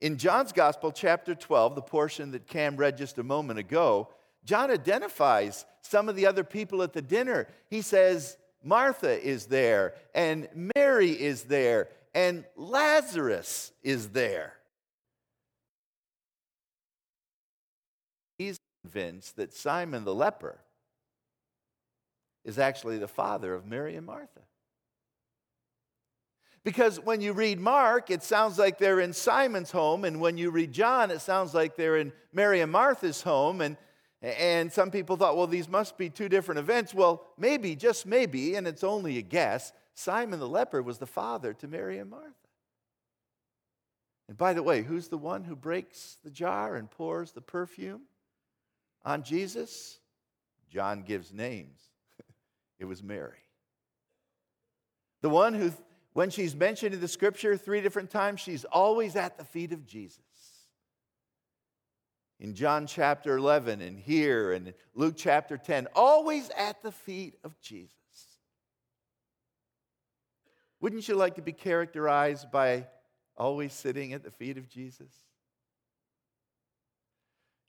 In 0.00 0.16
John's 0.16 0.52
Gospel, 0.52 0.92
chapter 0.92 1.34
12, 1.34 1.74
the 1.74 1.82
portion 1.82 2.30
that 2.30 2.46
Cam 2.46 2.76
read 2.76 2.96
just 2.96 3.18
a 3.18 3.22
moment 3.22 3.58
ago, 3.58 4.08
John 4.44 4.70
identifies 4.70 5.66
some 5.82 6.08
of 6.08 6.16
the 6.16 6.26
other 6.26 6.42
people 6.42 6.82
at 6.82 6.94
the 6.94 7.02
dinner. 7.02 7.48
He 7.68 7.82
says, 7.82 8.38
Martha 8.64 9.22
is 9.22 9.46
there, 9.46 9.94
and 10.14 10.48
Mary 10.74 11.10
is 11.10 11.44
there, 11.44 11.88
and 12.14 12.46
Lazarus 12.56 13.72
is 13.82 14.08
there. 14.08 14.54
Convinced 18.82 19.36
that 19.36 19.52
Simon 19.52 20.04
the 20.04 20.14
leper 20.14 20.58
is 22.44 22.58
actually 22.58 22.98
the 22.98 23.08
father 23.08 23.54
of 23.54 23.66
Mary 23.66 23.96
and 23.96 24.06
Martha. 24.06 24.40
Because 26.62 27.00
when 27.00 27.20
you 27.20 27.32
read 27.32 27.58
Mark, 27.58 28.10
it 28.10 28.22
sounds 28.22 28.58
like 28.58 28.78
they're 28.78 29.00
in 29.00 29.12
Simon's 29.12 29.70
home, 29.70 30.04
and 30.04 30.20
when 30.20 30.36
you 30.36 30.50
read 30.50 30.72
John, 30.72 31.10
it 31.10 31.20
sounds 31.20 31.54
like 31.54 31.74
they're 31.74 31.96
in 31.96 32.12
Mary 32.32 32.60
and 32.60 32.70
Martha's 32.70 33.22
home. 33.22 33.62
And, 33.62 33.78
and 34.20 34.70
some 34.70 34.90
people 34.90 35.16
thought, 35.16 35.38
well, 35.38 35.46
these 35.46 35.68
must 35.68 35.96
be 35.96 36.10
two 36.10 36.28
different 36.28 36.58
events. 36.58 36.92
Well, 36.92 37.26
maybe, 37.38 37.76
just 37.76 38.04
maybe, 38.04 38.56
and 38.56 38.66
it's 38.66 38.84
only 38.84 39.16
a 39.16 39.22
guess, 39.22 39.72
Simon 39.94 40.38
the 40.38 40.48
leper 40.48 40.82
was 40.82 40.98
the 40.98 41.06
father 41.06 41.54
to 41.54 41.68
Mary 41.68 41.98
and 41.98 42.10
Martha. 42.10 42.34
And 44.28 44.36
by 44.36 44.52
the 44.52 44.62
way, 44.62 44.82
who's 44.82 45.08
the 45.08 45.18
one 45.18 45.44
who 45.44 45.56
breaks 45.56 46.18
the 46.22 46.30
jar 46.30 46.76
and 46.76 46.90
pours 46.90 47.32
the 47.32 47.40
perfume 47.40 48.02
on 49.04 49.22
Jesus? 49.22 49.98
John 50.70 51.02
gives 51.02 51.32
names. 51.32 51.80
it 52.78 52.84
was 52.84 53.02
Mary. 53.02 53.38
The 55.22 55.28
one 55.28 55.54
who 55.54 55.72
when 56.12 56.30
she's 56.30 56.56
mentioned 56.56 56.94
in 56.94 57.00
the 57.00 57.08
scripture 57.08 57.56
three 57.56 57.80
different 57.80 58.10
times, 58.10 58.40
she's 58.40 58.64
always 58.64 59.14
at 59.16 59.38
the 59.38 59.44
feet 59.44 59.72
of 59.72 59.86
Jesus. 59.86 60.18
In 62.40 62.54
John 62.54 62.86
chapter 62.86 63.36
11 63.36 63.80
and 63.80 63.98
here 63.98 64.52
and 64.52 64.74
Luke 64.94 65.14
chapter 65.16 65.56
10, 65.56 65.88
always 65.94 66.50
at 66.56 66.82
the 66.82 66.90
feet 66.90 67.36
of 67.44 67.58
Jesus. 67.60 67.94
Wouldn't 70.80 71.06
you 71.06 71.14
like 71.14 71.34
to 71.34 71.42
be 71.42 71.52
characterized 71.52 72.50
by 72.50 72.86
always 73.36 73.72
sitting 73.72 74.14
at 74.14 74.24
the 74.24 74.30
feet 74.30 74.56
of 74.56 74.68
Jesus? 74.68 75.12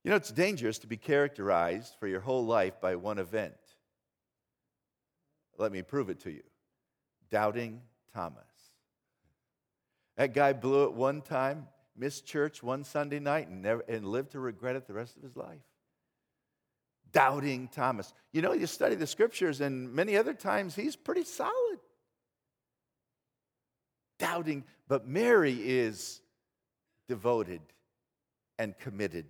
You 0.04 0.10
know, 0.10 0.16
it's 0.16 0.32
dangerous 0.32 0.80
to 0.80 0.88
be 0.88 0.98
characterized 0.98 1.96
for 2.00 2.08
your 2.08 2.22
whole 2.22 2.46
life 2.46 2.82
by 2.82 2.96
one 2.96 3.20
event. 3.20 3.54
Let 5.58 5.72
me 5.72 5.84
prove 5.84 6.10
it 6.10 6.22
to 6.22 6.32
you 6.32 6.42
doubting 7.30 7.82
Thomas. 8.14 8.44
That 10.18 10.34
guy 10.34 10.54
blew 10.54 10.84
it 10.86 10.94
one 10.94 11.22
time, 11.22 11.68
missed 11.96 12.26
church 12.26 12.62
one 12.62 12.84
Sunday 12.84 13.20
night, 13.20 13.48
and, 13.48 13.62
never, 13.62 13.82
and 13.88 14.06
lived 14.06 14.32
to 14.32 14.40
regret 14.40 14.76
it 14.76 14.86
the 14.86 14.94
rest 14.94 15.16
of 15.16 15.24
his 15.24 15.38
life. 15.38 15.62
Doubting 17.12 17.70
Thomas. 17.70 18.14
You 18.32 18.42
know, 18.42 18.54
you 18.54 18.68
study 18.68 18.96
the 18.96 19.08
scriptures, 19.08 19.62
and 19.62 19.94
many 19.94 20.18
other 20.18 20.34
times 20.34 20.76
he's 20.76 20.96
pretty 20.96 21.24
solid. 21.24 21.80
Doubting, 24.20 24.64
but 24.88 25.08
Mary 25.08 25.54
is 25.54 26.22
devoted 27.08 27.62
and 28.60 28.78
committed. 28.78 29.26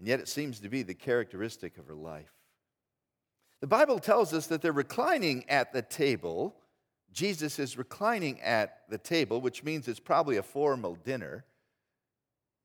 And 0.00 0.08
yet 0.08 0.18
it 0.18 0.28
seems 0.28 0.58
to 0.60 0.68
be 0.68 0.82
the 0.82 0.94
characteristic 0.94 1.78
of 1.78 1.86
her 1.86 1.94
life. 1.94 2.32
The 3.60 3.68
Bible 3.68 4.00
tells 4.00 4.32
us 4.32 4.48
that 4.48 4.62
they're 4.62 4.72
reclining 4.72 5.48
at 5.48 5.72
the 5.72 5.82
table 5.82 6.56
Jesus 7.12 7.58
is 7.58 7.76
reclining 7.76 8.40
at 8.40 8.82
the 8.88 8.98
table, 8.98 9.40
which 9.40 9.64
means 9.64 9.88
it's 9.88 10.00
probably 10.00 10.36
a 10.36 10.42
formal 10.42 10.94
dinner. 10.94 11.44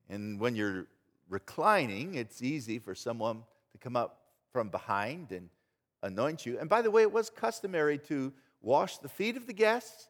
And 0.09 0.39
when 0.39 0.55
you're 0.55 0.87
reclining, 1.29 2.15
it's 2.15 2.41
easy 2.43 2.77
for 2.77 2.93
someone 2.93 3.43
to 3.71 3.77
come 3.77 3.95
up 3.95 4.19
from 4.51 4.69
behind 4.69 5.31
and 5.31 5.49
anoint 6.03 6.45
you. 6.45 6.59
And 6.59 6.69
by 6.69 6.81
the 6.81 6.91
way, 6.91 7.01
it 7.01 7.11
was 7.11 7.29
customary 7.29 7.97
to 7.99 8.31
wash 8.61 8.99
the 8.99 9.09
feet 9.09 9.35
of 9.35 9.47
the 9.47 9.53
guests 9.53 10.09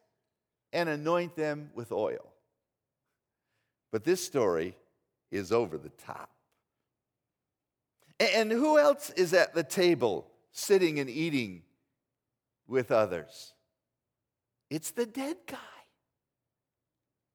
and 0.72 0.88
anoint 0.88 1.34
them 1.34 1.70
with 1.74 1.90
oil. 1.90 2.32
But 3.90 4.04
this 4.04 4.22
story 4.22 4.76
is 5.30 5.50
over 5.50 5.78
the 5.78 5.88
top. 5.90 6.30
And 8.18 8.50
who 8.50 8.78
else 8.78 9.10
is 9.10 9.34
at 9.34 9.54
the 9.54 9.62
table 9.62 10.26
sitting 10.52 10.98
and 10.98 11.10
eating 11.10 11.62
with 12.66 12.90
others? 12.90 13.52
It's 14.70 14.90
the 14.90 15.06
dead 15.06 15.36
guy, 15.46 15.56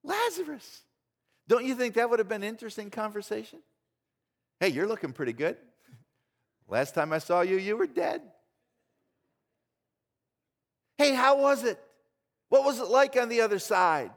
Lazarus. 0.04 0.82
Don't 1.48 1.66
you 1.66 1.76
think 1.76 1.96
that 1.96 2.10
would 2.10 2.20
have 2.20 2.28
been 2.28 2.44
an 2.44 2.50
interesting 2.50 2.90
conversation? 2.90 3.60
Hey, 4.60 4.70
you're 4.70 4.88
looking 4.88 5.14
pretty 5.14 5.34
good. 5.34 5.58
Last 6.68 6.96
time 6.96 7.14
I 7.14 7.20
saw 7.20 7.42
you, 7.42 7.58
you 7.58 7.78
were 7.78 7.88
dead. 7.88 8.22
Hey, 10.98 11.14
how 11.14 11.42
was 11.42 11.64
it? 11.64 11.80
What 12.50 12.64
was 12.64 12.80
it 12.80 12.88
like 12.88 13.18
on 13.18 13.30
the 13.30 13.42
other 13.42 13.60
side? 13.60 14.12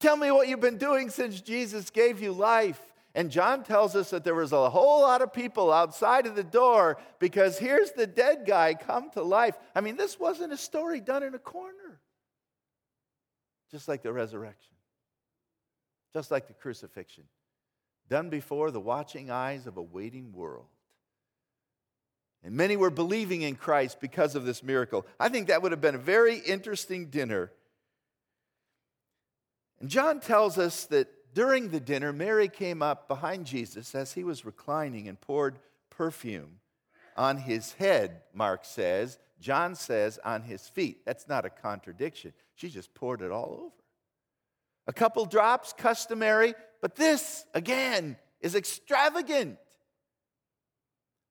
Tell 0.00 0.16
me 0.16 0.30
what 0.30 0.48
you've 0.48 0.60
been 0.60 0.78
doing 0.78 1.10
since 1.10 1.40
Jesus 1.40 1.90
gave 1.90 2.20
you 2.20 2.32
life. 2.32 2.80
And 3.14 3.30
John 3.30 3.62
tells 3.62 3.94
us 3.94 4.10
that 4.10 4.24
there 4.24 4.34
was 4.34 4.52
a 4.52 4.68
whole 4.70 5.02
lot 5.02 5.22
of 5.22 5.32
people 5.32 5.72
outside 5.72 6.26
of 6.26 6.34
the 6.34 6.42
door 6.42 6.98
because 7.20 7.58
here's 7.58 7.92
the 7.92 8.08
dead 8.08 8.44
guy 8.46 8.74
come 8.74 9.10
to 9.10 9.22
life. 9.22 9.56
I 9.74 9.80
mean, 9.80 9.96
this 9.96 10.18
wasn't 10.18 10.52
a 10.52 10.56
story 10.56 11.00
done 11.00 11.22
in 11.22 11.34
a 11.34 11.38
corner 11.38 12.00
just 13.74 13.88
like 13.88 14.02
the 14.02 14.12
resurrection, 14.12 14.76
just 16.12 16.30
like 16.30 16.46
the 16.46 16.52
crucifixion, 16.52 17.24
done 18.08 18.30
before 18.30 18.70
the 18.70 18.78
watching 18.78 19.32
eyes 19.32 19.66
of 19.66 19.76
a 19.76 19.82
waiting 19.82 20.32
world. 20.32 20.68
And 22.44 22.54
many 22.54 22.76
were 22.76 22.90
believing 22.90 23.42
in 23.42 23.56
Christ 23.56 24.00
because 24.00 24.36
of 24.36 24.44
this 24.44 24.62
miracle. 24.62 25.04
I 25.18 25.28
think 25.28 25.48
that 25.48 25.60
would 25.60 25.72
have 25.72 25.80
been 25.80 25.96
a 25.96 25.98
very 25.98 26.38
interesting 26.38 27.06
dinner. 27.06 27.50
And 29.80 29.90
John 29.90 30.20
tells 30.20 30.56
us 30.56 30.84
that 30.86 31.08
during 31.34 31.68
the 31.68 31.80
dinner, 31.80 32.12
Mary 32.12 32.48
came 32.48 32.80
up 32.80 33.08
behind 33.08 33.44
Jesus 33.44 33.94
as 33.94 34.12
he 34.12 34.24
was 34.24 34.44
reclining 34.44 35.08
and 35.08 35.20
poured 35.20 35.58
perfume 35.90 36.60
on 37.16 37.36
his 37.36 37.72
head, 37.74 38.22
Mark 38.32 38.64
says. 38.64 39.18
John 39.40 39.74
says 39.74 40.18
on 40.24 40.42
his 40.42 40.68
feet. 40.68 41.04
That's 41.04 41.28
not 41.28 41.44
a 41.44 41.50
contradiction. 41.50 42.32
She 42.54 42.70
just 42.70 42.94
poured 42.94 43.20
it 43.20 43.30
all 43.30 43.58
over. 43.60 43.84
A 44.86 44.92
couple 44.92 45.24
drops, 45.26 45.74
customary, 45.76 46.54
but 46.80 46.94
this, 46.94 47.44
again, 47.54 48.16
is 48.40 48.54
extravagant. 48.54 49.58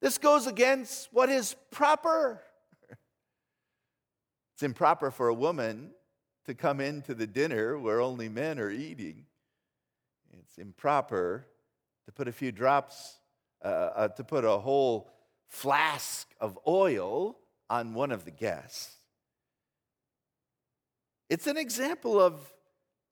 This 0.02 0.18
goes 0.18 0.48
against 0.48 1.10
what 1.14 1.30
is 1.30 1.56
proper. 1.72 2.42
It's 4.56 4.64
improper 4.64 5.12
for 5.12 5.30
a 5.30 5.34
woman 5.34 5.92
to 6.46 6.54
come 6.54 6.80
into 6.80 7.14
the 7.14 7.28
dinner 7.28 7.80
where 7.80 8.02
only 8.02 8.30
men 8.30 8.60
are 8.60 8.70
eating. 8.70 9.26
It's 10.40 10.58
improper 10.58 11.48
to 12.06 12.12
put 12.12 12.28
a 12.28 12.32
few 12.32 12.52
drops, 12.52 13.20
uh, 13.64 13.68
uh, 13.68 14.08
to 14.10 14.24
put 14.24 14.46
a 14.46 14.58
whole 14.58 15.10
flask 15.48 16.28
of 16.40 16.58
oil 16.68 17.38
on 17.70 17.94
one 17.94 18.12
of 18.12 18.26
the 18.26 18.32
guests. 18.32 18.98
It's 21.30 21.48
an 21.48 21.58
example 21.58 22.20
of 22.20 22.54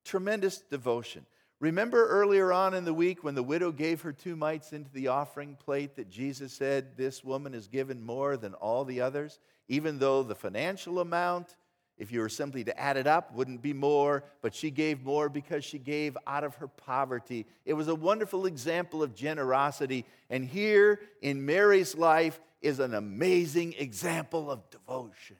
tremendous 0.03 0.59
devotion. 0.59 1.25
Remember 1.59 2.07
earlier 2.07 2.51
on 2.51 2.73
in 2.73 2.85
the 2.85 2.93
week 2.93 3.23
when 3.23 3.35
the 3.35 3.43
widow 3.43 3.71
gave 3.71 4.01
her 4.01 4.11
two 4.11 4.35
mites 4.35 4.73
into 4.73 4.91
the 4.91 5.09
offering 5.09 5.55
plate 5.55 5.95
that 5.95 6.09
Jesus 6.09 6.53
said, 6.53 6.97
This 6.97 7.23
woman 7.23 7.53
has 7.53 7.67
given 7.67 8.03
more 8.03 8.35
than 8.35 8.55
all 8.55 8.83
the 8.83 9.01
others, 9.01 9.39
even 9.67 9.99
though 9.99 10.23
the 10.23 10.35
financial 10.35 10.99
amount, 10.99 11.55
if 12.01 12.11
you 12.11 12.19
were 12.19 12.29
simply 12.29 12.63
to 12.63 12.79
add 12.79 12.97
it 12.97 13.07
up, 13.07 13.33
wouldn't 13.33 13.61
be 13.61 13.73
more, 13.73 14.23
but 14.41 14.53
she 14.53 14.71
gave 14.71 15.03
more 15.03 15.29
because 15.29 15.63
she 15.63 15.77
gave 15.77 16.17
out 16.27 16.43
of 16.43 16.55
her 16.55 16.67
poverty. 16.67 17.45
It 17.63 17.73
was 17.73 17.87
a 17.87 17.95
wonderful 17.95 18.45
example 18.45 19.03
of 19.03 19.15
generosity. 19.15 20.05
And 20.29 20.43
here 20.43 20.99
in 21.21 21.45
Mary's 21.45 21.95
life, 21.95 22.39
is 22.61 22.79
an 22.79 22.93
amazing 22.93 23.73
example 23.77 24.51
of 24.51 24.69
devotion. 24.69 25.37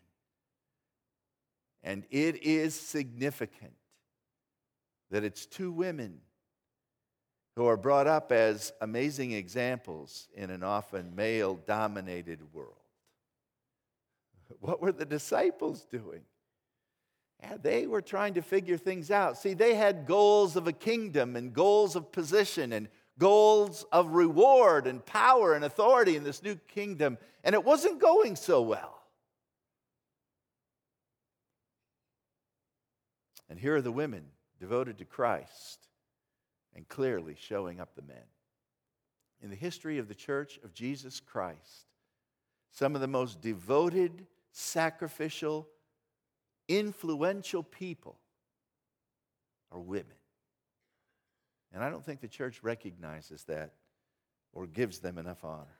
And 1.84 2.03
it 2.10 2.44
is 2.44 2.75
significant 2.75 3.74
that 5.12 5.24
it's 5.24 5.46
two 5.46 5.72
women 5.72 6.20
who 7.56 7.65
are 7.68 7.77
brought 7.77 8.08
up 8.08 8.32
as 8.32 8.72
amazing 8.82 9.34
examples 9.34 10.27
in 10.34 10.50
an 10.50 10.63
often 10.63 11.15
male 11.15 11.56
dominated 11.65 12.39
world. 12.53 12.75
What 14.60 14.82
were 14.82 14.91
the 14.91 15.06
disciples 15.06 15.86
doing? 15.86 16.22
Yeah, 17.42 17.58
they 17.62 17.88
were 17.88 18.02
trying 18.02 18.36
to 18.36 18.42
figure 18.42 18.78
things 18.78 19.10
out. 19.10 19.38
See, 19.38 19.54
they 19.54 19.74
had 19.74 20.06
goals 20.06 20.56
of 20.56 20.68
a 20.68 20.74
kingdom 20.74 21.36
and 21.36 21.54
goals 21.54 21.96
of 21.96 22.12
position 22.12 22.72
and 22.72 22.88
goals 23.18 23.86
of 23.92 24.12
reward 24.12 24.88
and 24.88 25.06
power 25.06 25.54
and 25.54 25.66
authority 25.66 26.16
in 26.16 26.24
this 26.24 26.44
new 26.44 26.56
kingdom, 26.56 27.18
and 27.44 27.54
it 27.56 27.64
wasn't 27.64 28.00
going 28.00 28.36
so 28.36 28.62
well. 28.62 29.02
And 33.50 33.60
here 33.60 33.76
are 33.76 33.82
the 33.82 33.92
women 33.92 34.24
devoted 34.60 35.00
to 35.00 35.06
Christ 35.06 35.88
and 36.76 36.88
clearly 36.88 37.36
showing 37.38 37.80
up 37.80 37.96
the 37.96 38.02
men. 38.02 38.24
In 39.42 39.50
the 39.50 39.56
history 39.56 39.98
of 39.98 40.08
the 40.08 40.16
church 40.16 40.60
of 40.64 40.74
Jesus 40.74 41.20
Christ, 41.20 41.88
some 42.72 42.96
of 42.96 43.02
the 43.02 43.08
most 43.08 43.42
devoted, 43.42 44.26
sacrificial, 44.52 45.68
influential 46.78 47.63
people 47.63 48.18
are 49.72 49.80
women. 49.80 50.06
And 51.74 51.84
I 51.84 51.90
don't 51.90 52.04
think 52.04 52.22
the 52.22 52.28
church 52.28 52.62
recognizes 52.63 53.44
that 53.46 53.74
or 54.54 54.68
gives 54.68 55.00
them 55.00 55.18
enough 55.18 55.44
honor. 55.44 55.80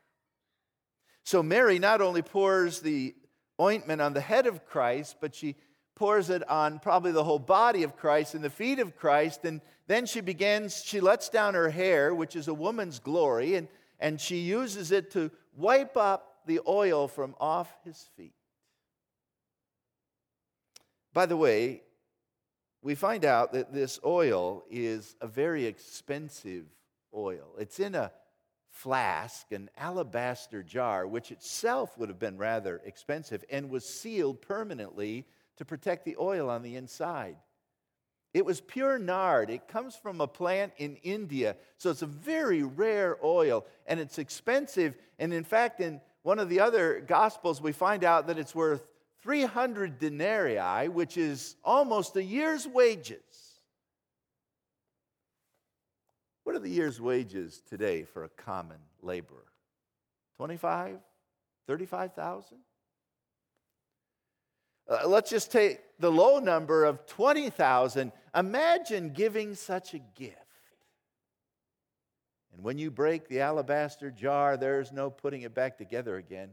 So 1.24 1.44
Mary 1.44 1.80
not 1.80 2.02
only 2.02 2.22
pours 2.22 2.80
the 2.80 3.14
ointment 3.60 4.02
on 4.02 4.14
the 4.14 4.22
head 4.22 4.48
of 4.48 4.66
Christ, 4.66 5.18
but 5.20 5.36
she 5.36 5.56
pours 5.96 6.30
it 6.30 6.48
on 6.50 6.80
probably 6.80 7.12
the 7.12 7.24
whole 7.24 7.40
body 7.40 7.84
of 7.84 7.96
Christ 7.96 8.34
and 8.34 8.44
the 8.44 8.50
feet 8.50 8.80
of 8.80 8.96
Christ. 8.96 9.46
And 9.46 9.62
then 9.88 10.06
she 10.06 10.22
begins, 10.22 10.82
she 10.84 11.00
lets 11.00 11.30
down 11.30 11.54
her 11.54 11.70
hair, 11.70 12.16
which 12.16 12.36
is 12.36 12.48
a 12.48 12.54
woman's 12.54 13.00
glory, 13.00 13.56
and, 13.56 13.68
and 14.00 14.20
she 14.20 14.38
uses 14.38 14.92
it 14.92 15.12
to 15.12 15.30
wipe 15.56 15.98
up 15.98 16.38
the 16.48 16.62
oil 16.68 17.08
from 17.08 17.36
off 17.40 17.72
his 17.84 18.10
feet. 18.16 18.34
By 21.14 21.26
the 21.26 21.38
way, 21.38 21.82
we 22.82 22.96
find 22.96 23.26
out 23.26 23.54
that 23.54 23.74
this 23.74 24.00
oil 24.06 24.64
is 24.70 25.16
a 25.22 25.28
very 25.28 25.66
expensive 25.66 26.66
oil. 27.14 27.56
It's 27.60 27.80
in 27.80 27.96
a 27.96 28.12
flask, 28.70 29.52
an 29.52 29.70
alabaster 29.78 30.64
jar, 30.64 31.06
which 31.06 31.32
itself 31.32 31.98
would 31.98 32.10
have 32.10 32.20
been 32.20 32.38
rather 32.38 32.82
expensive 32.86 33.44
and 33.50 33.70
was 33.70 33.86
sealed 33.86 34.42
permanently 34.42 35.28
to 35.58 35.66
protect 35.66 36.06
the 36.06 36.16
oil 36.20 36.50
on 36.50 36.64
the 36.64 36.76
inside. 36.76 37.36
It 38.34 38.46
was 38.46 38.62
pure 38.62 38.98
nard. 38.98 39.50
It 39.50 39.68
comes 39.68 39.96
from 39.96 40.22
a 40.22 40.28
plant 40.28 40.72
in 40.78 40.96
India. 41.04 41.58
So 41.78 41.90
it's 41.90 42.02
a 42.02 42.08
very 42.08 42.64
rare 42.64 43.18
oil 43.24 43.66
and 43.86 44.00
it's 44.00 44.18
expensive. 44.18 44.96
And 45.20 45.34
in 45.34 45.44
fact, 45.44 45.82
in 45.82 46.00
one 46.24 46.40
of 46.40 46.48
the 46.48 46.62
other 46.62 47.02
gospels, 47.02 47.62
we 47.62 47.74
find 47.74 48.06
out 48.06 48.28
that 48.28 48.40
it's 48.40 48.56
worth 48.56 48.88
300 49.22 50.00
denarii, 50.00 50.90
which 50.90 51.18
is 51.18 51.56
almost 51.64 52.16
a 52.16 52.24
year's 52.24 52.68
wages. 52.68 53.20
What 56.44 56.56
are 56.56 56.60
the 56.60 56.70
year's 56.70 57.00
wages 57.00 57.62
today 57.70 58.04
for 58.04 58.24
a 58.24 58.30
common 58.30 58.80
laborer? 59.02 59.46
25? 60.38 60.98
35,000? 61.68 62.58
Uh, 64.90 65.08
let's 65.08 65.30
just 65.30 65.52
take 65.52 65.80
the 66.00 66.12
low 66.12 66.40
number 66.40 66.84
of 66.84 67.06
20,000. 67.06 68.12
Imagine 68.36 69.12
giving 69.12 69.54
such 69.54 69.94
a 69.94 70.00
gift. 70.00 70.38
And 72.54 72.64
when 72.64 72.78
you 72.78 72.92
break 72.92 73.28
the 73.28 73.42
alabaster 73.42 74.12
jar, 74.12 74.58
there's 74.58 74.92
no 74.92 75.10
putting 75.10 75.44
it 75.44 75.54
back 75.54 75.78
together 75.78 76.18
again. 76.18 76.50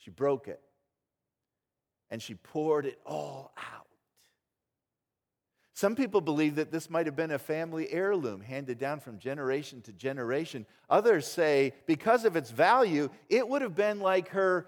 She 0.00 0.10
broke 0.10 0.48
it 0.48 0.60
and 2.10 2.20
she 2.20 2.34
poured 2.34 2.86
it 2.86 2.98
all 3.06 3.52
out. 3.56 3.86
Some 5.74 5.94
people 5.94 6.20
believe 6.20 6.56
that 6.56 6.70
this 6.70 6.90
might 6.90 7.06
have 7.06 7.16
been 7.16 7.30
a 7.30 7.38
family 7.38 7.90
heirloom 7.90 8.40
handed 8.42 8.78
down 8.78 9.00
from 9.00 9.18
generation 9.18 9.80
to 9.82 9.92
generation. 9.92 10.66
Others 10.90 11.26
say 11.26 11.72
because 11.86 12.24
of 12.24 12.36
its 12.36 12.50
value, 12.50 13.08
it 13.28 13.48
would 13.48 13.62
have 13.62 13.74
been 13.74 14.00
like 14.00 14.28
her, 14.30 14.66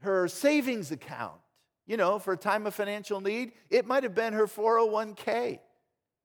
her 0.00 0.28
savings 0.28 0.92
account. 0.92 1.40
You 1.86 1.96
know, 1.96 2.18
for 2.18 2.34
a 2.34 2.38
time 2.38 2.66
of 2.66 2.74
financial 2.74 3.20
need, 3.20 3.52
it 3.68 3.86
might 3.86 4.04
have 4.04 4.14
been 4.14 4.32
her 4.32 4.46
401k, 4.46 5.58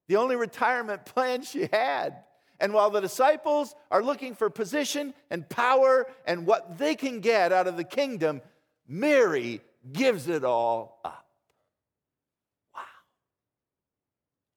the 0.08 0.15
only 0.17 0.36
retirement 0.36 1.06
plan 1.13 1.41
she 1.41 1.67
had. 1.71 2.24
And 2.59 2.73
while 2.73 2.89
the 2.89 3.01
disciples 3.01 3.75
are 3.91 4.03
looking 4.03 4.33
for 4.35 4.49
position 4.49 5.13
and 5.29 5.47
power 5.47 6.07
and 6.25 6.45
what 6.45 6.77
they 6.77 6.95
can 6.95 7.19
get 7.19 7.51
out 7.51 7.67
of 7.67 7.77
the 7.77 7.83
kingdom, 7.83 8.41
Mary 8.87 9.61
gives 9.91 10.27
it 10.27 10.43
all 10.43 10.99
up. 11.03 11.27
Wow. 12.73 12.81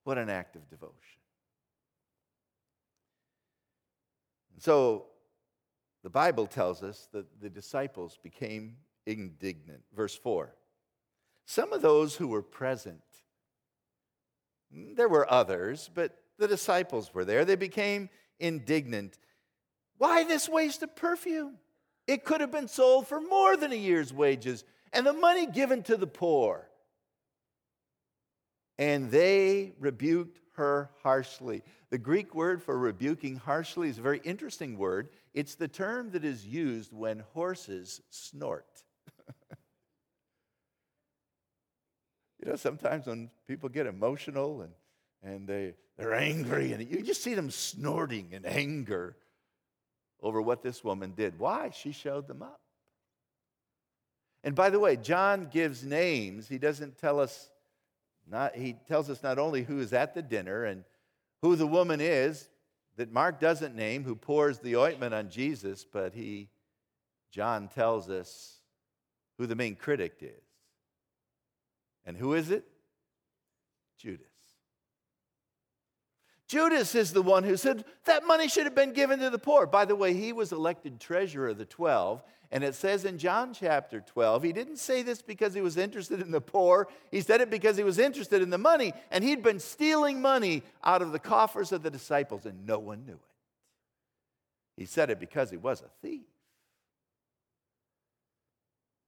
What 0.05 0.17
an 0.17 0.29
act 0.29 0.55
of 0.55 0.69
devotion. 0.69 0.95
So 4.59 5.05
the 6.03 6.09
Bible 6.09 6.47
tells 6.47 6.83
us 6.83 7.07
that 7.13 7.41
the 7.41 7.49
disciples 7.49 8.17
became 8.21 8.77
indignant. 9.05 9.81
Verse 9.95 10.15
4 10.15 10.53
Some 11.45 11.73
of 11.73 11.81
those 11.81 12.15
who 12.15 12.27
were 12.27 12.41
present, 12.41 13.01
there 14.71 15.09
were 15.09 15.31
others, 15.31 15.89
but 15.93 16.18
the 16.39 16.47
disciples 16.47 17.13
were 17.13 17.25
there. 17.25 17.45
They 17.45 17.55
became 17.55 18.09
indignant. 18.39 19.19
Why 19.97 20.23
this 20.23 20.49
waste 20.49 20.81
of 20.81 20.95
perfume? 20.95 21.57
It 22.07 22.23
could 22.23 22.41
have 22.41 22.51
been 22.51 22.67
sold 22.67 23.07
for 23.07 23.21
more 23.21 23.55
than 23.55 23.71
a 23.71 23.75
year's 23.75 24.11
wages 24.11 24.63
and 24.91 25.05
the 25.05 25.13
money 25.13 25.45
given 25.45 25.83
to 25.83 25.97
the 25.97 26.07
poor. 26.07 26.67
And 28.79 29.11
they 29.11 29.73
rebuked 29.77 30.39
her 30.55 30.89
harshly. 31.03 31.63
The 31.89 31.97
Greek 31.97 32.33
word 32.33 32.63
for 32.63 32.77
rebuking 32.77 33.35
harshly 33.35 33.89
is 33.89 33.97
a 33.97 34.01
very 34.01 34.21
interesting 34.23 34.77
word. 34.77 35.09
It's 35.33 35.55
the 35.55 35.67
term 35.67 36.11
that 36.11 36.23
is 36.23 36.45
used 36.45 36.93
when 36.93 37.23
horses 37.33 38.01
snort. 38.09 38.65
you 42.39 42.49
know, 42.49 42.55
sometimes 42.55 43.05
when 43.05 43.29
people 43.47 43.69
get 43.69 43.85
emotional 43.85 44.61
and, 44.61 44.73
and 45.21 45.47
they, 45.47 45.73
they're 45.99 46.13
angry, 46.13 46.71
and 46.71 46.89
you 46.89 47.01
just 47.01 47.21
see 47.21 47.33
them 47.33 47.51
snorting 47.51 48.29
in 48.31 48.45
anger 48.45 49.17
over 50.21 50.41
what 50.41 50.63
this 50.63 50.81
woman 50.81 51.11
did. 51.11 51.37
Why? 51.37 51.71
She 51.71 51.91
showed 51.91 52.25
them 52.25 52.41
up. 52.41 52.61
And 54.41 54.55
by 54.55 54.69
the 54.69 54.79
way, 54.79 54.95
John 54.95 55.49
gives 55.51 55.83
names. 55.83 56.47
He 56.47 56.57
doesn't 56.57 56.97
tell 56.97 57.19
us, 57.19 57.49
not, 58.31 58.55
he 58.55 58.77
tells 58.87 59.09
us 59.09 59.21
not 59.21 59.37
only 59.39 59.63
who 59.63 59.81
is 59.81 59.91
at 59.91 60.13
the 60.13 60.21
dinner 60.21 60.63
and 60.63 60.85
who 61.41 61.57
the 61.57 61.67
woman 61.67 61.99
is 61.99 62.47
that 62.95 63.11
Mark 63.11 63.41
doesn't 63.41 63.75
name, 63.75 64.05
who 64.05 64.15
pours 64.15 64.59
the 64.59 64.77
ointment 64.77 65.13
on 65.13 65.29
Jesus, 65.29 65.83
but 65.83 66.13
he, 66.13 66.47
John 67.29 67.67
tells 67.67 68.09
us 68.09 68.59
who 69.37 69.47
the 69.47 69.55
main 69.55 69.75
critic 69.75 70.19
is. 70.21 70.43
And 72.05 72.15
who 72.15 72.35
is 72.35 72.51
it? 72.51 72.63
Judas. 73.97 74.28
Judas 76.49 76.95
is 76.95 77.13
the 77.13 77.21
one 77.21 77.43
who 77.43 77.55
said 77.55 77.85
that 78.05 78.25
money 78.25 78.47
should 78.47 78.65
have 78.65 78.73
been 78.73 78.91
given 78.91 79.19
to 79.19 79.29
the 79.29 79.37
poor. 79.37 79.67
By 79.67 79.85
the 79.85 79.95
way, 79.95 80.15
he 80.15 80.33
was 80.33 80.51
elected 80.51 80.99
treasurer 80.99 81.49
of 81.49 81.59
the 81.59 81.65
12. 81.65 82.23
And 82.51 82.63
it 82.63 82.73
says 82.73 83.05
in 83.05 83.19
John 83.19 83.53
chapter 83.53 84.01
12, 84.01 84.41
he 84.41 84.51
didn't 84.51 84.77
say 84.77 85.03
this 85.03 85.21
because 85.21 85.53
he 85.53 85.61
was 85.61 85.77
interested 85.77 86.19
in 86.21 86.31
the 86.31 86.41
poor. 86.41 86.87
He 87.11 87.21
said 87.21 87.41
it 87.41 87.51
because 87.51 87.77
he 87.77 87.83
was 87.83 87.99
interested 87.99 88.41
in 88.41 88.49
the 88.49 88.57
money. 88.57 88.93
And 89.11 89.23
he'd 89.23 89.43
been 89.43 89.59
stealing 89.59 90.23
money 90.23 90.63
out 90.83 91.03
of 91.03 91.11
the 91.11 91.19
coffers 91.19 91.71
of 91.71 91.83
the 91.83 91.91
disciples, 91.91 92.47
and 92.47 92.65
no 92.65 92.79
one 92.79 93.05
knew 93.05 93.13
it. 93.13 93.19
He 94.75 94.85
said 94.85 95.11
it 95.11 95.19
because 95.19 95.51
he 95.51 95.57
was 95.57 95.81
a 95.81 95.89
thief. 96.01 96.25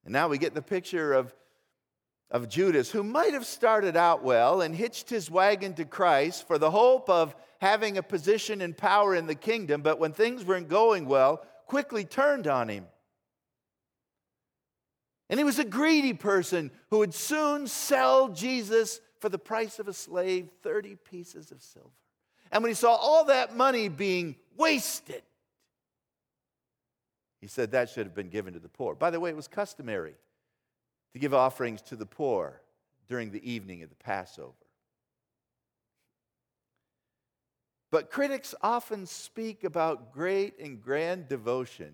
And 0.04 0.12
now 0.12 0.28
we 0.28 0.38
get 0.38 0.54
the 0.54 0.62
picture 0.62 1.12
of 1.12 1.34
of 2.32 2.48
Judas, 2.48 2.90
who 2.90 3.04
might 3.04 3.34
have 3.34 3.46
started 3.46 3.96
out 3.96 4.24
well 4.24 4.62
and 4.62 4.74
hitched 4.74 5.10
his 5.10 5.30
wagon 5.30 5.74
to 5.74 5.84
Christ 5.84 6.46
for 6.46 6.58
the 6.58 6.70
hope 6.70 7.08
of 7.08 7.36
having 7.60 7.98
a 7.98 8.02
position 8.02 8.60
and 8.60 8.76
power 8.76 9.14
in 9.14 9.26
the 9.26 9.34
kingdom, 9.36 9.82
but 9.82 10.00
when 10.00 10.12
things 10.12 10.44
weren't 10.44 10.68
going 10.68 11.06
well, 11.06 11.44
quickly 11.66 12.04
turned 12.04 12.48
on 12.48 12.68
him. 12.68 12.86
And 15.28 15.38
he 15.38 15.44
was 15.44 15.58
a 15.58 15.64
greedy 15.64 16.14
person 16.14 16.70
who 16.90 16.98
would 16.98 17.14
soon 17.14 17.66
sell 17.66 18.28
Jesus 18.30 19.00
for 19.20 19.28
the 19.28 19.38
price 19.38 19.78
of 19.78 19.86
a 19.86 19.92
slave 19.92 20.48
30 20.62 20.96
pieces 20.96 21.52
of 21.52 21.62
silver. 21.62 21.88
And 22.50 22.62
when 22.62 22.70
he 22.70 22.74
saw 22.74 22.94
all 22.94 23.26
that 23.26 23.54
money 23.54 23.88
being 23.88 24.36
wasted, 24.56 25.22
He 27.42 27.48
said 27.48 27.72
that 27.72 27.90
should 27.90 28.06
have 28.06 28.14
been 28.14 28.28
given 28.28 28.54
to 28.54 28.60
the 28.60 28.68
poor. 28.68 28.94
By 28.94 29.10
the 29.10 29.18
way, 29.18 29.28
it 29.28 29.36
was 29.36 29.48
customary 29.48 30.14
to 31.12 31.18
give 31.18 31.34
offerings 31.34 31.82
to 31.82 31.96
the 31.96 32.06
poor 32.06 32.60
during 33.08 33.30
the 33.30 33.50
evening 33.50 33.82
of 33.82 33.90
the 33.90 33.96
Passover. 33.96 34.52
But 37.90 38.10
critics 38.10 38.54
often 38.62 39.04
speak 39.04 39.64
about 39.64 40.12
great 40.12 40.58
and 40.58 40.82
grand 40.82 41.28
devotion 41.28 41.92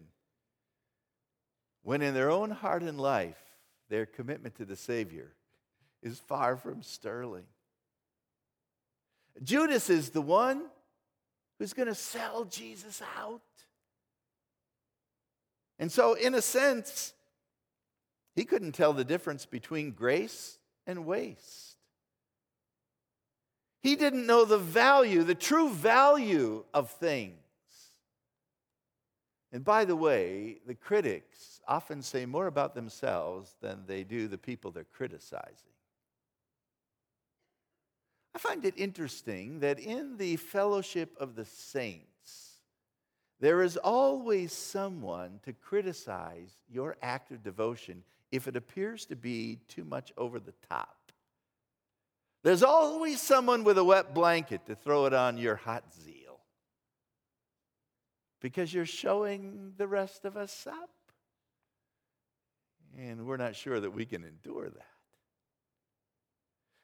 when 1.83 2.02
in 2.02 2.14
their 2.14 2.31
own 2.31 2.50
heart 2.50 2.83
and 2.83 3.00
life, 3.00 3.38
their 3.88 4.07
commitment 4.07 4.54
to 4.57 4.64
the 4.64 4.76
Savior 4.76 5.33
is 6.02 6.20
far 6.20 6.57
from 6.57 6.83
sterling. 6.83 7.46
Judas 9.42 9.88
is 9.90 10.11
the 10.11 10.20
one 10.20 10.62
who's 11.59 11.72
going 11.72 11.88
to 11.88 11.94
sell 11.94 12.44
Jesus 12.44 13.02
out. 13.18 13.40
And 15.78 15.90
so, 15.90 16.14
in 16.14 16.35
a 16.35 16.42
sense, 16.42 17.14
he 18.38 18.44
couldn't 18.44 18.70
tell 18.70 18.92
the 18.92 19.05
difference 19.05 19.46
between 19.46 19.90
grace 19.90 20.61
and 20.87 21.05
waste. 21.05 21.77
He 23.83 23.96
didn't 23.96 24.29
know 24.29 24.44
the 24.44 24.59
value, 24.59 25.24
the 25.24 25.35
true 25.35 25.70
value 25.70 26.64
of 26.72 26.88
things. 26.88 27.35
And 29.51 29.64
by 29.64 29.85
the 29.85 29.96
way, 29.96 30.59
the 30.64 30.77
critics 30.77 31.61
often 31.66 32.01
say 32.01 32.27
more 32.27 32.46
about 32.46 32.77
themselves 32.77 33.57
than 33.61 33.83
they 33.88 34.05
do 34.05 34.29
the 34.29 34.38
people 34.38 34.70
they're 34.70 34.85
criticizing. 34.85 35.74
I 38.37 38.38
find 38.38 38.64
it 38.64 38.74
interesting 38.77 39.59
that 39.61 39.81
in 39.81 40.16
the 40.16 40.37
fellowship 40.37 41.12
of 41.18 41.35
the 41.35 41.44
saints, 41.44 42.61
there 43.40 43.62
is 43.62 43.77
always 43.77 44.53
someone 44.53 45.40
to 45.44 45.53
criticize 45.53 46.53
your 46.70 46.96
act 47.03 47.33
of 47.33 47.42
devotion 47.42 48.05
if 48.31 48.47
it 48.47 48.57
appears 48.57 49.07
to 49.07 49.17
be 49.17 49.59
too 49.69 49.85
much 49.85 50.12
over 50.17 50.38
the 50.38 50.55
top. 50.69 51.12
There's 52.45 52.62
always 52.62 53.21
someone 53.21 53.64
with 53.64 53.79
a 53.79 53.85
wet 53.85 54.14
blanket 54.14 54.67
to 54.67 54.75
throw 54.75 55.07
it 55.07 55.14
on 55.14 55.38
your 55.38 55.57
hot 55.57 55.85
zeal 56.03 56.41
because 58.41 58.73
you're 58.73 58.87
showing 58.87 59.73
the 59.77 59.88
rest 59.88 60.25
of 60.25 60.37
us 60.37 60.67
up. 60.67 60.91
And 62.97 63.27
we're 63.27 63.37
not 63.37 63.55
sure 63.55 63.81
that 63.81 63.91
we 63.91 64.05
can 64.05 64.25
endure 64.25 64.69
that. 64.69 64.87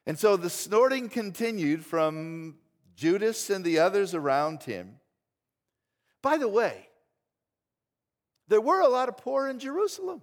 And 0.07 0.19
so 0.19 0.37
the 0.37 0.51
snorting 0.51 1.09
continued 1.09 1.85
from 1.85 2.57
Judas 2.95 3.51
and 3.51 3.65
the 3.65 3.79
others 3.79 4.15
around 4.15 4.63
him. 4.65 4.97
By 6.21 6.37
the 6.37 6.49
way, 6.49 6.89
there 8.49 8.61
were 8.61 8.81
a 8.81 8.89
lot 8.89 9.09
of 9.09 9.17
poor 9.17 9.49
in 9.49 9.59
Jerusalem. 9.59 10.23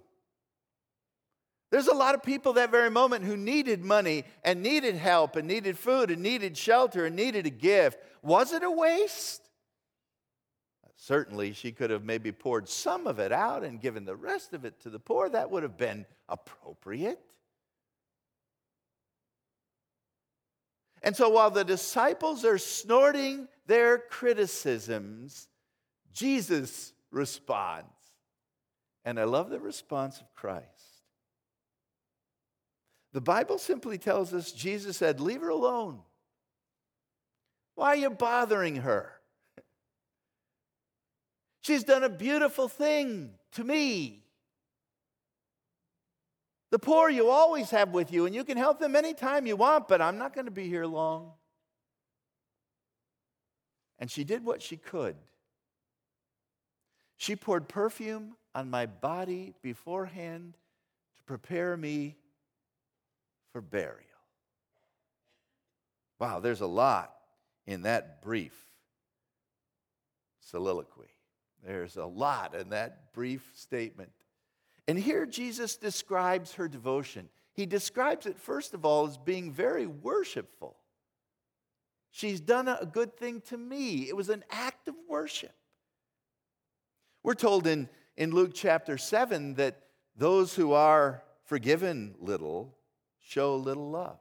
There's 1.72 1.88
a 1.88 1.94
lot 1.94 2.14
of 2.14 2.22
people 2.22 2.52
that 2.52 2.70
very 2.70 2.90
moment 2.90 3.24
who 3.24 3.34
needed 3.34 3.82
money 3.82 4.24
and 4.44 4.62
needed 4.62 4.94
help 4.94 5.36
and 5.36 5.48
needed 5.48 5.78
food 5.78 6.10
and 6.10 6.22
needed 6.22 6.54
shelter 6.54 7.06
and 7.06 7.16
needed 7.16 7.46
a 7.46 7.50
gift. 7.50 7.98
Was 8.20 8.52
it 8.52 8.62
a 8.62 8.70
waste? 8.70 9.48
Certainly, 10.96 11.54
she 11.54 11.72
could 11.72 11.88
have 11.88 12.04
maybe 12.04 12.30
poured 12.30 12.68
some 12.68 13.06
of 13.06 13.18
it 13.18 13.32
out 13.32 13.64
and 13.64 13.80
given 13.80 14.04
the 14.04 14.14
rest 14.14 14.52
of 14.52 14.66
it 14.66 14.80
to 14.80 14.90
the 14.90 14.98
poor. 14.98 15.30
That 15.30 15.50
would 15.50 15.62
have 15.62 15.78
been 15.78 16.04
appropriate. 16.28 17.24
And 21.02 21.16
so 21.16 21.30
while 21.30 21.50
the 21.50 21.64
disciples 21.64 22.44
are 22.44 22.58
snorting 22.58 23.48
their 23.66 23.96
criticisms, 23.96 25.48
Jesus 26.12 26.92
responds. 27.10 27.86
And 29.06 29.18
I 29.18 29.24
love 29.24 29.48
the 29.48 29.58
response 29.58 30.20
of 30.20 30.34
Christ. 30.34 30.81
The 33.12 33.20
Bible 33.20 33.58
simply 33.58 33.98
tells 33.98 34.32
us 34.32 34.52
Jesus 34.52 34.96
said, 34.96 35.20
Leave 35.20 35.42
her 35.42 35.50
alone. 35.50 36.00
Why 37.74 37.88
are 37.88 37.96
you 37.96 38.10
bothering 38.10 38.76
her? 38.76 39.12
She's 41.62 41.84
done 41.84 42.04
a 42.04 42.08
beautiful 42.08 42.68
thing 42.68 43.30
to 43.52 43.64
me. 43.64 44.22
The 46.70 46.78
poor 46.78 47.10
you 47.10 47.28
always 47.28 47.68
have 47.70 47.90
with 47.90 48.10
you, 48.12 48.24
and 48.24 48.34
you 48.34 48.44
can 48.44 48.56
help 48.56 48.80
them 48.80 48.96
anytime 48.96 49.46
you 49.46 49.56
want, 49.56 49.88
but 49.88 50.00
I'm 50.00 50.16
not 50.16 50.34
going 50.34 50.46
to 50.46 50.50
be 50.50 50.68
here 50.68 50.86
long. 50.86 51.32
And 53.98 54.10
she 54.10 54.24
did 54.24 54.42
what 54.42 54.62
she 54.62 54.78
could. 54.78 55.16
She 57.18 57.36
poured 57.36 57.68
perfume 57.68 58.36
on 58.54 58.70
my 58.70 58.86
body 58.86 59.52
beforehand 59.62 60.54
to 61.16 61.22
prepare 61.24 61.76
me 61.76 62.16
for 63.52 63.60
burial. 63.60 63.98
Wow, 66.18 66.40
there's 66.40 66.60
a 66.60 66.66
lot 66.66 67.14
in 67.66 67.82
that 67.82 68.22
brief 68.22 68.54
soliloquy. 70.40 71.08
There's 71.64 71.96
a 71.96 72.04
lot 72.04 72.54
in 72.54 72.70
that 72.70 73.12
brief 73.12 73.52
statement. 73.54 74.10
And 74.88 74.98
here 74.98 75.26
Jesus 75.26 75.76
describes 75.76 76.54
her 76.54 76.68
devotion. 76.68 77.28
He 77.54 77.66
describes 77.66 78.26
it, 78.26 78.38
first 78.38 78.74
of 78.74 78.84
all, 78.84 79.06
as 79.06 79.16
being 79.16 79.52
very 79.52 79.86
worshipful. 79.86 80.76
She's 82.10 82.40
done 82.40 82.68
a 82.68 82.88
good 82.90 83.16
thing 83.16 83.40
to 83.48 83.56
me. 83.56 84.08
It 84.08 84.16
was 84.16 84.28
an 84.28 84.44
act 84.50 84.88
of 84.88 84.94
worship. 85.08 85.54
We're 87.22 87.34
told 87.34 87.66
in, 87.66 87.88
in 88.16 88.32
Luke 88.32 88.52
chapter 88.54 88.98
7 88.98 89.54
that 89.54 89.80
those 90.16 90.54
who 90.54 90.72
are 90.72 91.22
forgiven 91.44 92.14
little 92.20 92.76
show 93.32 93.56
little 93.56 93.90
love. 93.90 94.18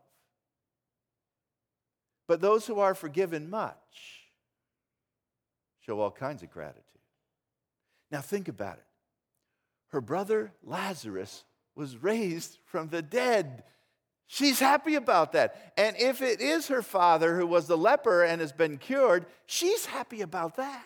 But 2.28 2.40
those 2.40 2.66
who 2.66 2.80
are 2.80 2.96
forgiven 2.96 3.50
much 3.50 4.30
show 5.86 6.00
all 6.00 6.12
kinds 6.12 6.44
of 6.44 6.52
gratitude. 6.52 6.86
Now, 8.10 8.22
think 8.22 8.48
about 8.48 8.78
it 8.78 8.86
her 9.90 10.02
brother 10.02 10.54
Lazarus 10.64 11.44
was 11.76 12.02
raised 12.02 12.58
from 12.66 12.88
the 12.88 13.02
dead. 13.02 13.64
She's 14.28 14.60
happy 14.60 14.96
about 14.96 15.34
that. 15.34 15.74
And 15.76 15.98
if 15.98 16.22
it 16.22 16.40
is 16.40 16.70
her 16.70 16.82
father 16.82 17.38
who 17.38 17.46
was 17.46 17.68
the 17.68 17.78
leper 17.78 18.24
and 18.24 18.40
has 18.40 18.54
been 18.54 18.78
cured, 18.78 19.26
she's 19.46 19.86
happy 19.86 20.22
about 20.22 20.56
that. 20.56 20.86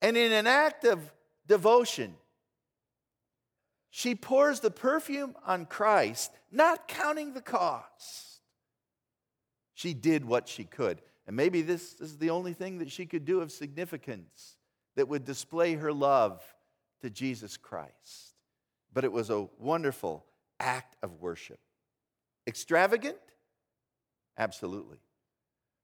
And 0.00 0.16
in 0.16 0.32
an 0.32 0.46
act 0.46 0.84
of 0.84 1.12
devotion, 1.46 2.14
she 3.96 4.16
pours 4.16 4.58
the 4.58 4.72
perfume 4.72 5.36
on 5.46 5.66
Christ, 5.66 6.32
not 6.50 6.88
counting 6.88 7.32
the 7.32 7.40
cost. 7.40 8.40
She 9.72 9.94
did 9.94 10.24
what 10.24 10.48
she 10.48 10.64
could. 10.64 11.00
And 11.28 11.36
maybe 11.36 11.62
this 11.62 12.00
is 12.00 12.18
the 12.18 12.30
only 12.30 12.54
thing 12.54 12.78
that 12.78 12.90
she 12.90 13.06
could 13.06 13.24
do 13.24 13.40
of 13.40 13.52
significance 13.52 14.56
that 14.96 15.06
would 15.06 15.24
display 15.24 15.74
her 15.74 15.92
love 15.92 16.42
to 17.02 17.08
Jesus 17.08 17.56
Christ. 17.56 18.34
But 18.92 19.04
it 19.04 19.12
was 19.12 19.30
a 19.30 19.46
wonderful 19.60 20.26
act 20.58 20.96
of 21.00 21.20
worship. 21.20 21.60
Extravagant? 22.48 23.18
Absolutely. 24.36 24.98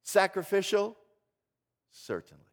Sacrificial? 0.03 0.96
Certainly. 1.92 2.50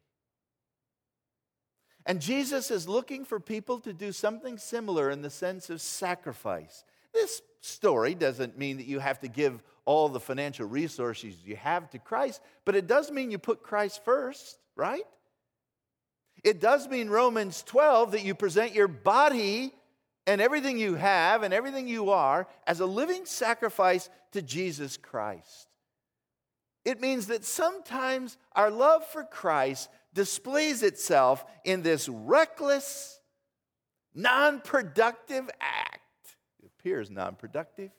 And 2.08 2.22
Jesus 2.22 2.72
is 2.72 2.88
looking 2.88 3.26
for 3.26 3.38
people 3.38 3.80
to 3.82 3.92
do 3.92 4.14
something 4.14 4.58
similar 4.58 5.12
in 5.12 5.22
the 5.22 5.30
sense 5.30 5.70
of 5.70 5.82
sacrifice. 5.82 6.86
This 7.14 7.42
story 7.60 8.16
doesn't 8.16 8.58
mean 8.58 8.78
that 8.78 8.88
you 8.88 9.00
have 9.00 9.20
to 9.20 9.28
give 9.28 9.62
all 9.84 10.08
the 10.08 10.20
financial 10.20 10.68
resources 10.68 11.36
you 11.46 11.58
have 11.58 11.90
to 11.90 12.00
Christ, 12.00 12.42
but 12.64 12.76
it 12.76 12.88
does 12.88 13.12
mean 13.12 13.30
you 13.30 13.38
put 13.38 13.62
Christ 13.62 14.06
first, 14.06 14.58
right? 14.78 15.04
It 16.46 16.62
does 16.62 16.88
mean, 16.88 17.10
Romans 17.10 17.62
12, 17.64 18.14
that 18.14 18.24
you 18.24 18.36
present 18.36 18.74
your 18.74 18.88
body 18.88 19.74
and 20.26 20.40
everything 20.40 20.78
you 20.78 20.96
have 20.96 21.44
and 21.44 21.54
everything 21.54 21.90
you 21.90 22.12
are 22.12 22.48
as 22.66 22.80
a 22.80 22.86
living 22.86 23.26
sacrifice 23.26 24.10
to 24.32 24.42
Jesus 24.42 24.96
Christ. 24.96 25.68
It 26.86 27.02
means 27.02 27.28
that 27.28 27.44
sometimes 27.44 28.38
our 28.54 28.72
love 28.72 29.06
for 29.06 29.24
Christ 29.24 29.90
displays 30.14 30.84
itself 30.84 31.46
in 31.64 31.82
this 31.84 32.10
reckless, 32.10 33.20
non 34.14 34.62
productive 34.62 35.50
act. 35.60 36.02
It 36.62 36.72
appears 36.80 37.10
non 37.10 37.36
productive 37.36 37.92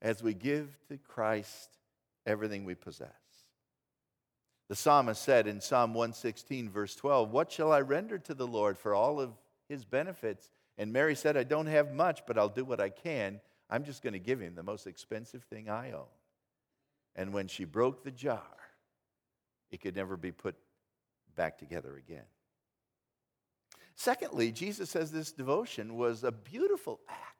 as 0.00 0.22
we 0.22 0.34
give 0.34 0.76
to 0.88 0.96
Christ 0.96 1.70
everything 2.26 2.64
we 2.64 2.74
possess. 2.74 3.10
The 4.68 4.76
psalmist 4.76 5.22
said 5.22 5.46
in 5.46 5.60
Psalm 5.60 5.94
116, 5.94 6.68
verse 6.68 6.94
12, 6.94 7.30
What 7.30 7.50
shall 7.50 7.72
I 7.72 7.80
render 7.80 8.18
to 8.18 8.34
the 8.34 8.46
Lord 8.46 8.76
for 8.76 8.94
all 8.94 9.18
of 9.18 9.32
his 9.68 9.84
benefits? 9.84 10.50
And 10.76 10.92
Mary 10.92 11.14
said, 11.14 11.36
I 11.36 11.44
don't 11.44 11.66
have 11.66 11.92
much, 11.92 12.22
but 12.26 12.38
I'll 12.38 12.50
do 12.50 12.64
what 12.64 12.80
I 12.80 12.90
can. 12.90 13.40
I'm 13.70 13.84
just 13.84 14.02
going 14.02 14.12
to 14.12 14.18
give 14.18 14.40
him 14.40 14.54
the 14.54 14.62
most 14.62 14.86
expensive 14.86 15.42
thing 15.44 15.68
I 15.70 15.92
own. 15.92 16.04
And 17.16 17.32
when 17.32 17.48
she 17.48 17.64
broke 17.64 18.04
the 18.04 18.10
jar, 18.10 18.42
it 19.70 19.80
could 19.80 19.96
never 19.96 20.16
be 20.16 20.32
put 20.32 20.56
back 21.36 21.58
together 21.58 21.96
again. 21.96 22.24
Secondly, 23.94 24.52
Jesus 24.52 24.90
says 24.90 25.10
this 25.10 25.32
devotion 25.32 25.96
was 25.96 26.22
a 26.22 26.30
beautiful 26.32 27.00
act. 27.08 27.36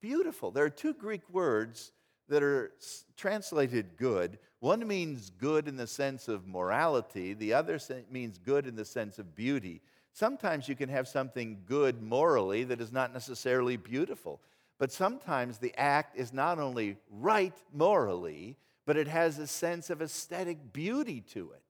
Beautiful. 0.00 0.50
There 0.50 0.64
are 0.64 0.70
two 0.70 0.94
Greek 0.94 1.28
words 1.30 1.92
that 2.28 2.42
are 2.42 2.72
translated 3.16 3.96
good. 3.96 4.38
One 4.60 4.86
means 4.86 5.30
good 5.30 5.68
in 5.68 5.76
the 5.76 5.86
sense 5.86 6.28
of 6.28 6.46
morality, 6.46 7.34
the 7.34 7.52
other 7.52 7.78
means 8.10 8.38
good 8.38 8.66
in 8.66 8.76
the 8.76 8.84
sense 8.84 9.18
of 9.18 9.34
beauty. 9.34 9.82
Sometimes 10.12 10.68
you 10.68 10.74
can 10.74 10.88
have 10.88 11.06
something 11.06 11.58
good 11.66 12.02
morally 12.02 12.64
that 12.64 12.80
is 12.80 12.90
not 12.90 13.12
necessarily 13.12 13.76
beautiful, 13.76 14.40
but 14.78 14.90
sometimes 14.90 15.58
the 15.58 15.74
act 15.78 16.16
is 16.16 16.32
not 16.32 16.58
only 16.58 16.96
right 17.10 17.56
morally, 17.72 18.56
but 18.86 18.96
it 18.96 19.08
has 19.08 19.38
a 19.38 19.46
sense 19.46 19.90
of 19.90 20.00
aesthetic 20.00 20.72
beauty 20.72 21.20
to 21.20 21.50
it. 21.50 21.62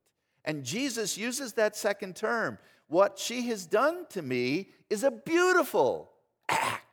And 0.45 0.63
Jesus 0.63 1.19
uses 1.19 1.55
that 1.55 1.75
second 1.75 2.15
term. 2.15 2.59
What 2.87 3.19
she 3.19 3.49
has 3.49 3.67
done 3.67 4.07
to 4.11 4.23
me 4.23 4.69
is 4.89 5.03
a 5.03 5.11
beautiful 5.11 6.13
act. 6.49 6.85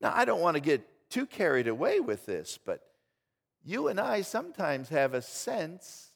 Now, 0.00 0.12
I 0.14 0.26
don't 0.26 0.42
want 0.42 0.56
to 0.56 0.60
get 0.60 0.86
too 1.08 1.24
carried 1.24 1.68
away 1.68 2.00
with 2.00 2.26
this, 2.26 2.58
but 2.62 2.82
you 3.64 3.88
and 3.88 3.98
I 3.98 4.20
sometimes 4.20 4.90
have 4.90 5.14
a 5.14 5.22
sense 5.22 6.10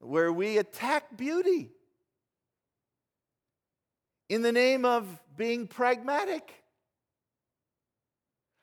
where 0.00 0.32
we 0.32 0.58
attack 0.58 1.16
beauty 1.16 1.70
in 4.28 4.42
the 4.42 4.52
name 4.52 4.84
of 4.84 5.06
being 5.36 5.66
pragmatic. 5.66 6.61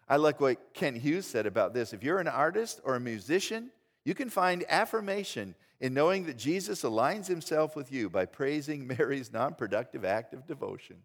I 0.09 0.15
like 0.15 0.41
what 0.41 0.73
Kent 0.73 0.97
Hughes 0.97 1.27
said 1.27 1.45
about 1.45 1.73
this. 1.75 1.93
If 1.93 2.03
you're 2.03 2.19
an 2.19 2.27
artist 2.27 2.81
or 2.83 2.95
a 2.95 2.99
musician, 2.99 3.69
you 4.03 4.15
can 4.15 4.29
find 4.29 4.65
affirmation 4.67 5.53
in 5.79 5.93
knowing 5.93 6.25
that 6.25 6.37
Jesus 6.37 6.81
aligns 6.81 7.27
himself 7.27 7.75
with 7.75 7.91
you 7.91 8.09
by 8.09 8.25
praising 8.25 8.87
Mary's 8.97 9.31
non 9.31 9.53
productive 9.53 10.03
act 10.03 10.33
of 10.33 10.47
devotion. 10.47 10.97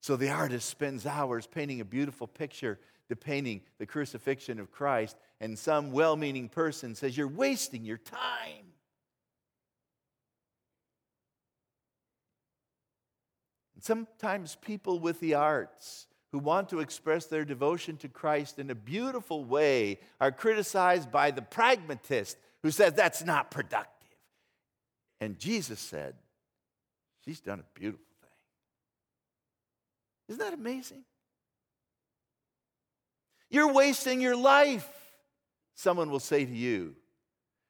So 0.00 0.16
the 0.16 0.30
artist 0.30 0.68
spends 0.68 1.06
hours 1.06 1.46
painting 1.46 1.80
a 1.80 1.84
beautiful 1.84 2.26
picture 2.26 2.80
depicting 3.08 3.60
the 3.78 3.84
crucifixion 3.84 4.58
of 4.58 4.72
Christ, 4.72 5.16
and 5.38 5.58
some 5.58 5.92
well 5.92 6.16
meaning 6.16 6.48
person 6.48 6.94
says, 6.94 7.16
You're 7.16 7.28
wasting 7.28 7.84
your 7.84 7.98
time. 7.98 8.72
And 13.74 13.84
sometimes 13.84 14.56
people 14.62 14.98
with 14.98 15.20
the 15.20 15.34
arts 15.34 16.06
who 16.32 16.38
want 16.38 16.70
to 16.70 16.80
express 16.80 17.26
their 17.26 17.44
devotion 17.44 17.98
to 17.98 18.08
Christ 18.08 18.58
in 18.58 18.70
a 18.70 18.74
beautiful 18.74 19.44
way 19.44 20.00
are 20.20 20.32
criticized 20.32 21.12
by 21.12 21.30
the 21.30 21.42
pragmatist 21.42 22.38
who 22.62 22.70
says 22.70 22.94
that's 22.94 23.22
not 23.22 23.50
productive. 23.50 23.88
And 25.20 25.38
Jesus 25.38 25.78
said, 25.78 26.14
She's 27.24 27.40
done 27.40 27.60
a 27.60 27.78
beautiful 27.78 28.04
thing. 28.20 28.30
isn't 30.30 30.44
that 30.44 30.54
amazing? 30.54 31.04
You're 33.48 33.72
wasting 33.72 34.20
your 34.20 34.34
life, 34.34 34.88
someone 35.74 36.10
will 36.10 36.18
say 36.18 36.44
to 36.44 36.52
you. 36.52 36.96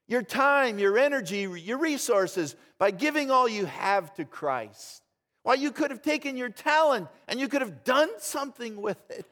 Your 0.07 0.23
time, 0.23 0.79
your 0.79 0.97
energy, 0.97 1.41
your 1.41 1.77
resources 1.77 2.55
by 2.79 2.91
giving 2.91 3.29
all 3.29 3.47
you 3.47 3.65
have 3.65 4.13
to 4.15 4.25
Christ. 4.25 5.02
While 5.43 5.57
you 5.57 5.71
could 5.71 5.91
have 5.91 6.01
taken 6.01 6.35
your 6.37 6.49
talent 6.49 7.07
and 7.27 7.39
you 7.39 7.47
could 7.47 7.61
have 7.61 7.83
done 7.83 8.09
something 8.17 8.81
with 8.81 9.09
it. 9.09 9.27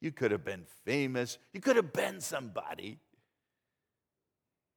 You 0.00 0.12
could 0.12 0.32
have 0.32 0.44
been 0.44 0.66
famous. 0.84 1.38
You 1.52 1.60
could 1.60 1.76
have 1.76 1.92
been 1.92 2.20
somebody. 2.20 2.98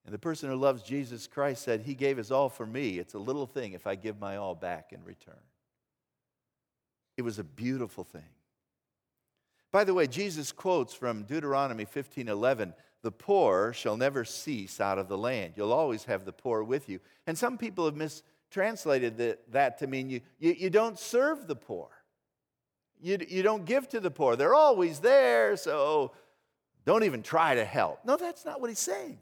And 0.06 0.14
the 0.14 0.20
person 0.20 0.50
who 0.50 0.56
loves 0.56 0.84
Jesus 0.84 1.28
Christ 1.28 1.64
said, 1.64 1.82
He 1.82 1.94
gave 1.94 2.16
His 2.16 2.32
all 2.32 2.48
for 2.48 2.66
me. 2.66 2.98
It's 2.98 3.14
a 3.14 3.20
little 3.20 3.46
thing 3.46 3.74
if 3.74 3.86
I 3.86 3.96
give 3.96 4.22
my 4.22 4.38
all 4.38 4.56
back 4.56 4.94
in 4.94 5.04
return. 5.04 5.36
It 7.18 7.24
was 7.24 7.40
a 7.40 7.44
beautiful 7.44 8.06
thing. 8.06 8.30
By 9.72 9.84
the 9.84 9.94
way, 9.94 10.08
Jesus 10.08 10.54
quotes 10.54 10.94
from 10.94 11.24
Deuteronomy 11.24 11.84
15:11, 11.84 12.74
"The 13.02 13.12
poor 13.12 13.74
shall 13.74 13.98
never 13.98 14.24
cease 14.24 14.80
out 14.80 14.98
of 14.98 15.10
the 15.10 15.18
land. 15.18 15.56
You'll 15.58 15.74
always 15.74 16.06
have 16.06 16.24
the 16.24 16.32
poor 16.32 16.64
with 16.64 16.88
you." 16.88 17.02
And 17.26 17.38
some 17.38 17.58
people 17.58 17.84
have 17.84 17.98
mistranslated 18.48 19.18
that, 19.18 19.52
that 19.52 19.78
to 19.80 19.88
mean 19.88 20.10
you, 20.10 20.22
you, 20.40 20.56
you 20.58 20.70
don't 20.70 20.98
serve 20.98 21.48
the 21.48 21.56
poor. 21.56 21.90
You, 23.02 23.18
you 23.28 23.44
don't 23.44 23.66
give 23.66 23.88
to 23.90 24.00
the 24.00 24.10
poor. 24.10 24.36
They're 24.36 24.56
always 24.56 25.00
there, 25.00 25.56
so 25.58 26.14
don't 26.86 27.04
even 27.04 27.22
try 27.22 27.56
to 27.56 27.66
help. 27.66 28.00
No, 28.06 28.18
that's 28.18 28.46
not 28.46 28.60
what 28.60 28.70
he's 28.70 28.80
saying. 28.80 29.20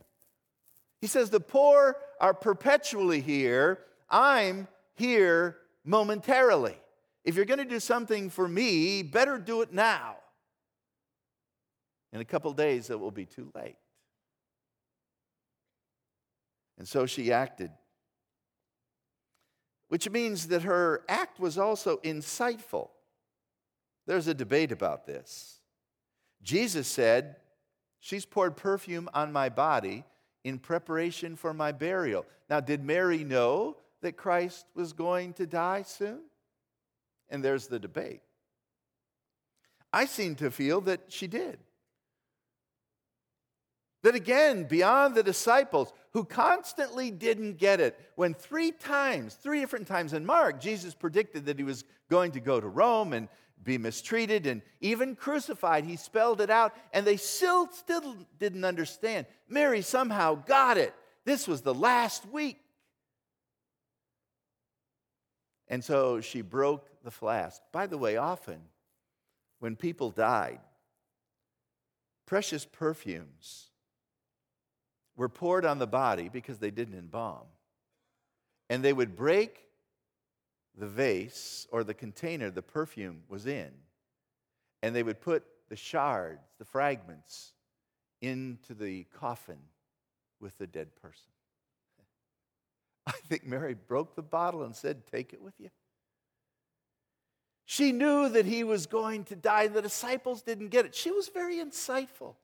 He 1.01 1.07
says, 1.07 1.29
The 1.29 1.39
poor 1.39 1.97
are 2.21 2.33
perpetually 2.33 3.19
here. 3.19 3.79
I'm 4.09 4.67
here 4.93 5.57
momentarily. 5.83 6.77
If 7.23 7.35
you're 7.35 7.45
going 7.45 7.59
to 7.59 7.65
do 7.65 7.79
something 7.79 8.29
for 8.29 8.47
me, 8.47 9.01
better 9.03 9.37
do 9.37 9.61
it 9.61 9.73
now. 9.73 10.17
In 12.13 12.21
a 12.21 12.25
couple 12.25 12.53
days, 12.53 12.89
it 12.89 12.99
will 12.99 13.11
be 13.11 13.25
too 13.25 13.51
late. 13.55 13.75
And 16.77 16.87
so 16.87 17.05
she 17.05 17.33
acted, 17.33 17.71
which 19.95 20.09
means 20.09 20.49
that 20.49 20.63
her 20.63 21.05
act 21.07 21.39
was 21.39 21.57
also 21.57 21.99
insightful. 22.03 22.89
There's 24.05 24.27
a 24.27 24.33
debate 24.33 24.73
about 24.73 25.05
this. 25.05 25.61
Jesus 26.43 26.85
said, 26.85 27.37
She's 28.01 28.25
poured 28.25 28.57
perfume 28.57 29.07
on 29.13 29.31
my 29.31 29.47
body 29.47 30.03
in 30.43 30.59
preparation 30.59 31.37
for 31.37 31.53
my 31.53 31.71
burial. 31.71 32.25
Now, 32.49 32.59
did 32.59 32.83
Mary 32.83 33.23
know 33.23 33.77
that 34.01 34.17
Christ 34.17 34.65
was 34.75 34.91
going 34.91 35.31
to 35.35 35.47
die 35.47 35.83
soon? 35.83 36.23
And 37.29 37.41
there's 37.41 37.67
the 37.67 37.79
debate. 37.79 38.19
I 39.93 40.07
seem 40.07 40.35
to 40.35 40.51
feel 40.51 40.81
that 40.81 41.03
she 41.07 41.27
did. 41.27 41.57
That 44.05 44.13
again, 44.13 44.65
beyond 44.65 45.15
the 45.15 45.23
disciples 45.23 45.91
who 46.11 46.25
constantly 46.25 47.09
didn't 47.09 47.57
get 47.57 47.79
it, 47.79 47.99
when 48.13 48.35
three 48.35 48.71
times, 48.71 49.33
three 49.33 49.59
different 49.59 49.87
times 49.87 50.13
in 50.13 50.27
Mark, 50.27 50.61
Jesus 50.61 50.93
predicted 50.93 51.47
that 51.47 51.57
he 51.57 51.63
was 51.63 51.83
going 52.07 52.33
to 52.33 52.39
go 52.39 52.61
to 52.61 52.67
Rome 52.67 53.13
and 53.13 53.27
be 53.63 53.79
mistreated 53.79 54.45
and 54.45 54.61
even 54.79 55.15
crucified. 55.15 55.85
He 55.85 55.95
spelled 55.95 56.39
it 56.39 56.51
out, 56.51 56.75
and 56.93 57.03
they 57.03 57.17
still, 57.17 57.67
still 57.71 58.15
didn't 58.37 58.63
understand. 58.63 59.25
Mary 59.49 59.81
somehow 59.81 60.35
got 60.35 60.77
it. 60.77 60.93
This 61.23 61.47
was 61.47 61.63
the 61.63 61.73
last 61.73 62.27
week. 62.31 62.59
And 65.67 65.83
so 65.83 66.21
she 66.21 66.41
broke 66.41 66.87
the 67.03 67.09
flask. 67.09 67.59
By 67.71 67.87
the 67.87 67.97
way, 67.97 68.17
often 68.17 68.59
when 69.57 69.75
people 69.75 70.11
died, 70.11 70.59
precious 72.27 72.65
perfumes 72.65 73.64
were 75.15 75.29
poured 75.29 75.65
on 75.65 75.79
the 75.79 75.87
body 75.87 76.29
because 76.29 76.59
they 76.59 76.71
didn't 76.71 76.97
embalm. 76.97 77.45
And 78.69 78.83
they 78.83 78.93
would 78.93 79.15
break 79.15 79.59
the 80.77 80.87
vase 80.87 81.67
or 81.71 81.83
the 81.83 81.93
container 81.93 82.49
the 82.49 82.61
perfume 82.61 83.21
was 83.29 83.45
in, 83.45 83.71
and 84.83 84.95
they 84.95 85.03
would 85.03 85.21
put 85.21 85.43
the 85.69 85.75
shards, 85.75 86.41
the 86.59 86.65
fragments, 86.65 87.53
into 88.21 88.73
the 88.73 89.05
coffin 89.17 89.59
with 90.39 90.57
the 90.57 90.67
dead 90.67 90.95
person. 91.01 91.31
I 93.07 93.13
think 93.27 93.45
Mary 93.45 93.75
broke 93.75 94.15
the 94.15 94.21
bottle 94.21 94.63
and 94.63 94.75
said, 94.75 95.05
Take 95.07 95.33
it 95.33 95.41
with 95.41 95.53
you. 95.59 95.69
She 97.65 97.91
knew 97.91 98.29
that 98.29 98.45
he 98.45 98.63
was 98.63 98.85
going 98.85 99.23
to 99.25 99.35
die. 99.35 99.67
The 99.67 99.81
disciples 99.81 100.43
didn't 100.43 100.69
get 100.69 100.85
it. 100.85 100.93
She 100.93 101.09
was 101.09 101.29
very 101.29 101.57
insightful. 101.57 102.35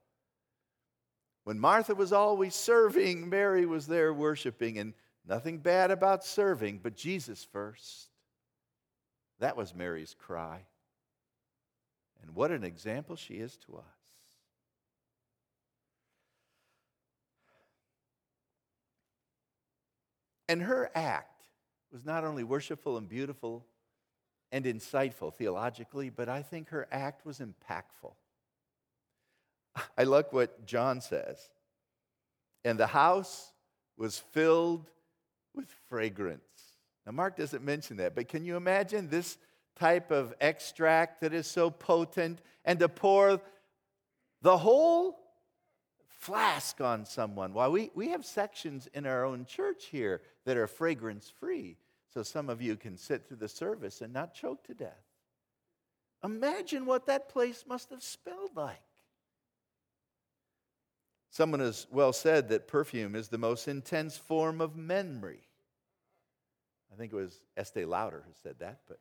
When 1.44 1.58
Martha 1.58 1.94
was 1.94 2.12
always 2.12 2.54
serving, 2.54 3.28
Mary 3.28 3.66
was 3.66 3.86
there 3.86 4.12
worshiping, 4.12 4.78
and 4.78 4.94
nothing 5.26 5.58
bad 5.58 5.90
about 5.90 6.24
serving, 6.24 6.80
but 6.82 6.96
Jesus 6.96 7.44
first. 7.44 8.08
That 9.40 9.56
was 9.56 9.74
Mary's 9.74 10.14
cry. 10.14 10.60
And 12.22 12.34
what 12.34 12.52
an 12.52 12.62
example 12.62 13.16
she 13.16 13.34
is 13.34 13.56
to 13.66 13.76
us. 13.76 13.84
And 20.48 20.62
her 20.62 20.90
act 20.94 21.46
was 21.90 22.04
not 22.04 22.24
only 22.24 22.44
worshipful 22.44 22.98
and 22.98 23.08
beautiful 23.08 23.66
and 24.52 24.64
insightful 24.64 25.32
theologically, 25.32 26.10
but 26.10 26.28
I 26.28 26.42
think 26.42 26.68
her 26.68 26.86
act 26.92 27.24
was 27.24 27.40
impactful. 27.40 28.12
I 29.98 30.04
like 30.04 30.32
what 30.32 30.66
John 30.66 31.00
says. 31.00 31.38
And 32.64 32.78
the 32.78 32.86
house 32.86 33.52
was 33.96 34.18
filled 34.18 34.90
with 35.54 35.68
fragrance. 35.88 36.40
Now, 37.04 37.12
Mark 37.12 37.36
doesn't 37.36 37.64
mention 37.64 37.96
that, 37.96 38.14
but 38.14 38.28
can 38.28 38.44
you 38.44 38.56
imagine 38.56 39.08
this 39.08 39.36
type 39.76 40.10
of 40.10 40.34
extract 40.40 41.20
that 41.22 41.32
is 41.32 41.46
so 41.46 41.70
potent 41.70 42.40
and 42.64 42.78
to 42.78 42.88
pour 42.88 43.40
the 44.42 44.56
whole 44.56 45.18
flask 46.22 46.80
on 46.80 47.04
someone. 47.04 47.52
Why, 47.52 47.68
we, 47.68 47.90
we 47.94 48.10
have 48.10 48.24
sections 48.24 48.88
in 48.94 49.06
our 49.06 49.24
own 49.24 49.44
church 49.44 49.86
here 49.86 50.20
that 50.44 50.56
are 50.56 50.66
fragrance 50.66 51.32
free, 51.40 51.78
so 52.14 52.22
some 52.22 52.48
of 52.48 52.62
you 52.62 52.76
can 52.76 52.96
sit 52.96 53.26
through 53.26 53.38
the 53.38 53.48
service 53.48 54.00
and 54.02 54.12
not 54.12 54.34
choke 54.34 54.64
to 54.64 54.74
death. 54.74 55.02
Imagine 56.22 56.86
what 56.86 57.06
that 57.06 57.28
place 57.28 57.64
must 57.66 57.90
have 57.90 58.02
smelled 58.02 58.54
like. 58.54 58.82
Someone 61.32 61.60
has 61.60 61.86
well 61.90 62.12
said 62.12 62.50
that 62.50 62.68
perfume 62.68 63.16
is 63.16 63.28
the 63.28 63.38
most 63.38 63.66
intense 63.66 64.18
form 64.18 64.60
of 64.60 64.76
memory. 64.76 65.40
I 66.92 66.96
think 66.96 67.10
it 67.10 67.16
was 67.16 67.40
Estee 67.56 67.86
Lauder 67.86 68.22
who 68.26 68.32
said 68.42 68.58
that, 68.58 68.80
but 68.86 68.98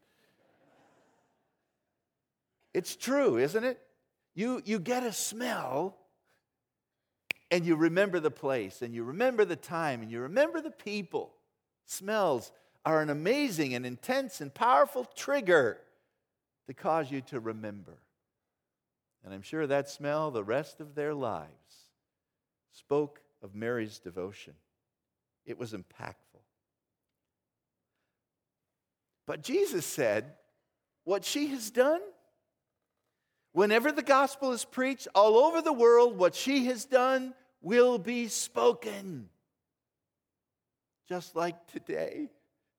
it's 2.73 2.95
true, 2.95 3.37
isn't 3.37 3.65
it? 3.65 3.81
You, 4.33 4.61
you 4.63 4.79
get 4.79 5.03
a 5.03 5.11
smell 5.11 5.97
and 7.51 7.65
you 7.65 7.75
remember 7.75 8.21
the 8.21 8.31
place 8.31 8.81
and 8.81 8.95
you 8.95 9.03
remember 9.03 9.43
the 9.43 9.57
time 9.57 10.01
and 10.01 10.09
you 10.09 10.21
remember 10.21 10.61
the 10.61 10.71
people. 10.71 11.33
Smells 11.85 12.53
are 12.85 13.01
an 13.01 13.09
amazing 13.09 13.73
and 13.73 13.85
intense 13.85 14.39
and 14.39 14.53
powerful 14.53 15.03
trigger 15.17 15.79
to 16.67 16.73
cause 16.73 17.11
you 17.11 17.19
to 17.23 17.41
remember. 17.41 17.97
And 19.25 19.33
I'm 19.33 19.41
sure 19.41 19.67
that 19.67 19.89
smell, 19.89 20.31
the 20.31 20.45
rest 20.45 20.79
of 20.79 20.95
their 20.95 21.13
lives, 21.13 21.60
spoke 22.71 23.21
of 23.41 23.55
Mary's 23.55 23.99
devotion. 23.99 24.53
It 25.45 25.57
was 25.57 25.73
impactful. 25.73 26.41
But 29.25 29.43
Jesus 29.43 29.85
said, 29.85 30.33
What 31.03 31.25
she 31.25 31.47
has 31.47 31.71
done, 31.71 32.01
whenever 33.53 33.91
the 33.91 34.03
gospel 34.03 34.51
is 34.51 34.65
preached 34.65 35.07
all 35.15 35.37
over 35.37 35.61
the 35.61 35.73
world, 35.73 36.17
what 36.17 36.35
she 36.35 36.65
has 36.65 36.85
done 36.85 37.33
will 37.61 37.97
be 37.97 38.27
spoken. 38.27 39.29
Just 41.07 41.35
like 41.35 41.67
today, 41.67 42.29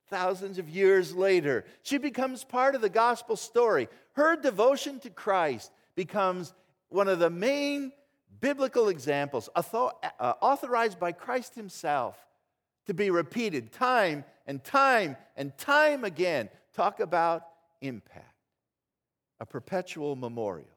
thousands 0.09 0.59
of 0.59 0.69
years 0.69 1.15
later, 1.15 1.65
she 1.83 1.99
becomes 1.99 2.45
part 2.45 2.75
of 2.75 2.81
the 2.81 2.89
gospel 2.89 3.37
story. 3.37 3.89
Her 4.13 4.37
devotion 4.37 5.01
to 5.01 5.11
Christ 5.11 5.71
becomes 5.95 6.55
one 6.89 7.09
of 7.09 7.19
the 7.19 7.31
main 7.31 7.93
biblical 8.41 8.89
examples 8.89 9.49
uh, 9.55 10.33
authorized 10.41 10.99
by 10.99 11.13
Christ 11.13 11.55
Himself 11.55 12.17
to 12.87 12.95
be 12.95 13.11
repeated 13.11 13.73
time 13.73 14.25
and 14.47 14.63
time 14.63 15.17
and 15.37 15.57
time 15.57 16.05
again. 16.05 16.49
Talk 16.75 17.01
about 17.01 17.47
impact, 17.81 18.35
a 19.41 19.47
perpetual 19.47 20.17
memorial. 20.17 20.69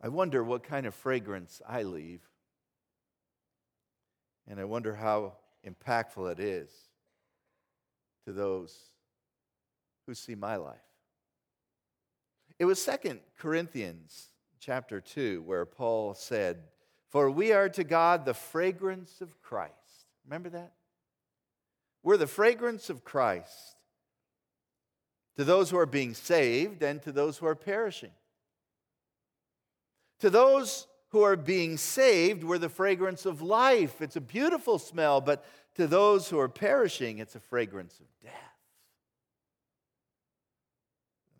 I 0.00 0.08
wonder 0.08 0.44
what 0.44 0.62
kind 0.62 0.84
of 0.84 0.94
fragrance 0.94 1.62
I 1.66 1.82
leave, 1.82 2.20
and 4.46 4.60
I 4.60 4.64
wonder 4.64 4.94
how 4.94 5.34
impactful 5.66 6.30
it 6.32 6.40
is 6.40 6.70
to 8.26 8.32
those 8.32 8.76
who 10.06 10.14
see 10.14 10.34
my 10.34 10.56
life. 10.56 10.93
It 12.58 12.66
was 12.66 12.82
Second 12.82 13.20
Corinthians 13.38 14.30
chapter 14.60 15.00
2 15.00 15.42
where 15.42 15.66
Paul 15.66 16.14
said, 16.14 16.62
For 17.08 17.30
we 17.30 17.52
are 17.52 17.68
to 17.70 17.84
God 17.84 18.24
the 18.24 18.34
fragrance 18.34 19.20
of 19.20 19.40
Christ. 19.42 19.72
Remember 20.24 20.50
that? 20.50 20.72
We're 22.02 22.16
the 22.16 22.26
fragrance 22.26 22.90
of 22.90 23.04
Christ 23.04 23.76
to 25.36 25.44
those 25.44 25.70
who 25.70 25.78
are 25.78 25.86
being 25.86 26.14
saved 26.14 26.82
and 26.82 27.02
to 27.02 27.12
those 27.12 27.38
who 27.38 27.46
are 27.46 27.56
perishing. 27.56 28.12
To 30.20 30.30
those 30.30 30.86
who 31.08 31.22
are 31.22 31.36
being 31.36 31.76
saved, 31.76 32.44
we're 32.44 32.58
the 32.58 32.68
fragrance 32.68 33.26
of 33.26 33.42
life. 33.42 34.00
It's 34.00 34.16
a 34.16 34.20
beautiful 34.20 34.78
smell, 34.78 35.20
but 35.20 35.44
to 35.74 35.86
those 35.86 36.28
who 36.28 36.38
are 36.38 36.48
perishing, 36.48 37.18
it's 37.18 37.34
a 37.34 37.40
fragrance 37.40 37.98
of 37.98 38.06
death. 38.22 38.53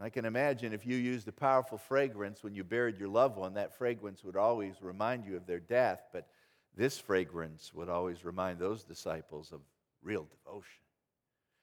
I 0.05 0.11
can 0.11 0.27
imagine 0.27 0.75
if 0.75 0.85
you 0.85 0.97
used 0.97 1.29
a 1.29 1.33
powerful 1.33 1.79
fragrance 1.79 2.45
when 2.45 2.55
you 2.55 2.63
buried 2.63 2.99
your 2.99 3.09
loved 3.09 3.39
one, 3.39 3.55
that 3.55 3.79
fragrance 3.79 4.23
would 4.23 4.37
always 4.37 4.83
remind 4.83 5.25
you 5.25 5.35
of 5.35 5.47
their 5.47 5.61
death, 5.61 6.09
but 6.13 6.29
this 6.77 6.99
fragrance 6.99 7.73
would 7.73 7.89
always 7.89 8.23
remind 8.23 8.59
those 8.59 8.85
disciples 8.85 9.51
of 9.51 9.61
real 10.03 10.27
devotion. 10.45 10.83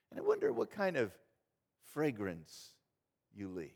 And 0.09 0.19
I 0.19 0.23
wonder 0.23 0.51
what 0.51 0.71
kind 0.71 0.97
of 0.97 1.11
fragrance 1.93 2.71
you 3.31 3.47
leave. 3.47 3.69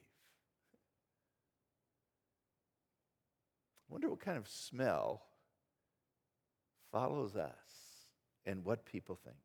I 3.87 3.93
wonder 3.93 4.09
what 4.09 4.19
kind 4.19 4.39
of 4.39 4.47
smell 4.47 5.21
follows 6.91 7.35
us 7.35 7.53
and 8.47 8.65
what 8.65 8.83
people 8.83 9.19
think. 9.23 9.37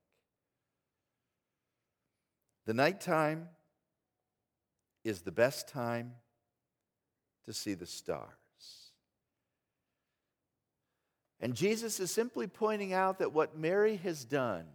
The 2.64 2.72
nighttime 2.72 3.48
is 5.04 5.22
the 5.22 5.32
best 5.32 5.68
time 5.68 6.12
to 7.44 7.52
see 7.52 7.74
the 7.74 7.86
stars. 7.86 8.28
And 11.40 11.54
Jesus 11.54 12.00
is 12.00 12.10
simply 12.10 12.46
pointing 12.46 12.92
out 12.92 13.18
that 13.18 13.32
what 13.32 13.56
Mary 13.56 13.96
has 13.96 14.24
done, 14.24 14.66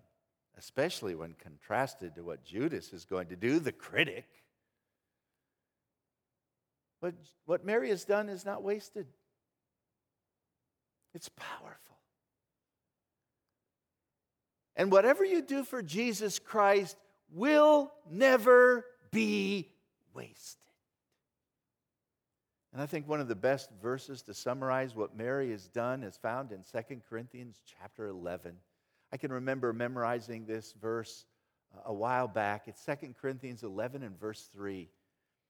especially 0.58 1.14
when 1.14 1.36
contrasted 1.40 2.16
to 2.16 2.24
what 2.24 2.44
Judas 2.44 2.92
is 2.92 3.06
going 3.06 3.28
to 3.28 3.36
do, 3.36 3.60
the 3.60 3.72
critic, 3.72 4.26
what, 7.02 7.14
what 7.46 7.64
Mary 7.64 7.90
has 7.90 8.04
done 8.04 8.30
is 8.30 8.46
not 8.46 8.64
wasted. 8.64 9.06
It's 11.14 11.30
powerful. 11.30 11.98
And 14.76 14.92
whatever 14.92 15.24
you 15.24 15.42
do 15.42 15.64
for 15.64 15.84
Jesus 15.84 16.40
Christ 16.40 16.98
will 17.32 17.92
never 18.10 18.86
be 19.12 19.70
wasted. 20.16 20.62
And 22.74 22.82
I 22.82 22.88
think 22.88 23.08
one 23.08 23.22
of 23.22 23.28
the 23.28 23.36
best 23.36 23.70
verses 23.82 24.22
to 24.24 24.34
summarize 24.34 24.96
what 24.96 25.16
Mary 25.16 25.52
has 25.52 25.68
done 25.68 26.04
is 26.04 26.18
found 26.18 26.52
in 26.52 26.60
2 26.60 27.02
Corinthians 27.10 27.62
chapter 27.80 28.08
11. 28.08 28.56
I 29.14 29.18
can 29.18 29.32
remember 29.32 29.72
memorizing 29.72 30.46
this 30.46 30.74
verse 30.82 31.26
uh, 31.74 31.82
a 31.86 31.94
while 31.94 32.28
back. 32.28 32.64
It's 32.68 32.84
2 32.84 33.14
Corinthians 33.22 33.64
11 33.64 34.04
and 34.04 34.20
verse 34.20 34.50
3. 34.54 34.90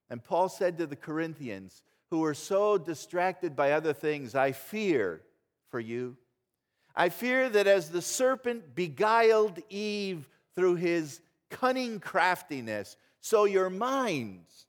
And 0.09 0.23
Paul 0.23 0.49
said 0.49 0.77
to 0.77 0.85
the 0.85 0.95
Corinthians, 0.95 1.81
who 2.11 2.19
were 2.19 2.35
so 2.35 2.77
distracted 2.77 3.55
by 3.55 3.71
other 3.71 3.93
things, 3.93 4.35
I 4.35 4.51
fear 4.51 5.21
for 5.71 5.79
you. 5.79 6.17
I 6.95 7.09
fear 7.09 7.49
that 7.49 7.67
as 7.67 7.89
the 7.89 8.01
serpent 8.01 8.75
beguiled 8.75 9.59
Eve 9.69 10.29
through 10.55 10.75
his 10.75 11.21
cunning 11.49 11.99
craftiness, 11.99 12.97
so 13.25 13.45
your 13.45 13.71
minds 13.71 14.67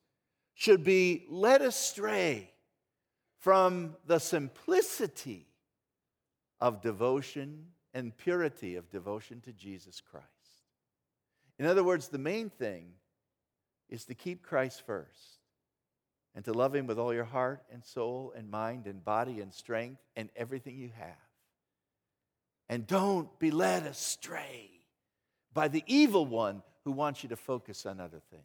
should 0.54 0.82
be 0.82 1.26
led 1.28 1.60
astray 1.60 2.50
from 3.38 3.94
the 4.06 4.18
simplicity 4.18 5.46
of 6.58 6.80
devotion 6.80 7.66
and 7.92 8.16
purity 8.16 8.76
of 8.76 8.88
devotion 8.88 9.42
to 9.42 9.52
Jesus 9.52 10.00
Christ. 10.00 10.26
In 11.58 11.66
other 11.66 11.84
words, 11.84 12.08
the 12.08 12.16
main 12.16 12.48
thing 12.48 12.92
is 13.90 14.06
to 14.06 14.14
keep 14.14 14.42
Christ 14.42 14.86
first 14.86 15.42
and 16.34 16.42
to 16.46 16.54
love 16.54 16.74
Him 16.74 16.86
with 16.86 16.98
all 16.98 17.12
your 17.12 17.24
heart 17.24 17.62
and 17.70 17.84
soul 17.84 18.32
and 18.34 18.50
mind 18.50 18.86
and 18.86 19.04
body 19.04 19.42
and 19.42 19.52
strength 19.52 20.00
and 20.16 20.30
everything 20.34 20.78
you 20.78 20.92
have. 20.96 21.28
And 22.70 22.86
don't 22.86 23.38
be 23.38 23.50
led 23.50 23.82
astray 23.82 24.70
by 25.52 25.68
the 25.68 25.84
evil 25.86 26.24
one 26.24 26.62
who 26.86 26.92
wants 26.92 27.24
you 27.24 27.28
to 27.28 27.36
focus 27.36 27.84
on 27.84 27.98
other 27.98 28.20
things. 28.30 28.44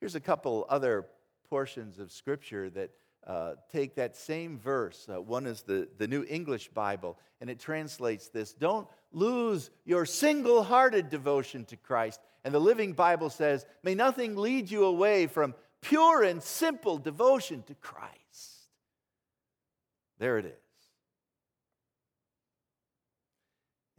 Here's 0.00 0.14
a 0.14 0.20
couple 0.20 0.66
other 0.68 1.06
portions 1.48 1.98
of 1.98 2.12
Scripture 2.12 2.68
that 2.68 2.90
uh, 3.26 3.54
take 3.72 3.94
that 3.94 4.14
same 4.14 4.58
verse. 4.58 5.08
Uh, 5.10 5.18
one 5.18 5.46
is 5.46 5.62
the, 5.62 5.88
the 5.96 6.06
New 6.06 6.26
English 6.28 6.68
Bible, 6.68 7.18
and 7.40 7.48
it 7.48 7.58
translates 7.58 8.28
this 8.28 8.52
Don't 8.52 8.86
lose 9.12 9.70
your 9.86 10.04
single 10.04 10.62
hearted 10.62 11.08
devotion 11.08 11.64
to 11.64 11.76
Christ. 11.78 12.20
And 12.44 12.52
the 12.52 12.60
Living 12.60 12.92
Bible 12.92 13.30
says, 13.30 13.64
May 13.82 13.94
nothing 13.94 14.36
lead 14.36 14.70
you 14.70 14.84
away 14.84 15.28
from 15.28 15.54
pure 15.80 16.22
and 16.22 16.42
simple 16.42 16.98
devotion 16.98 17.62
to 17.62 17.74
Christ. 17.76 18.68
There 20.18 20.36
it 20.36 20.44
is. 20.44 20.52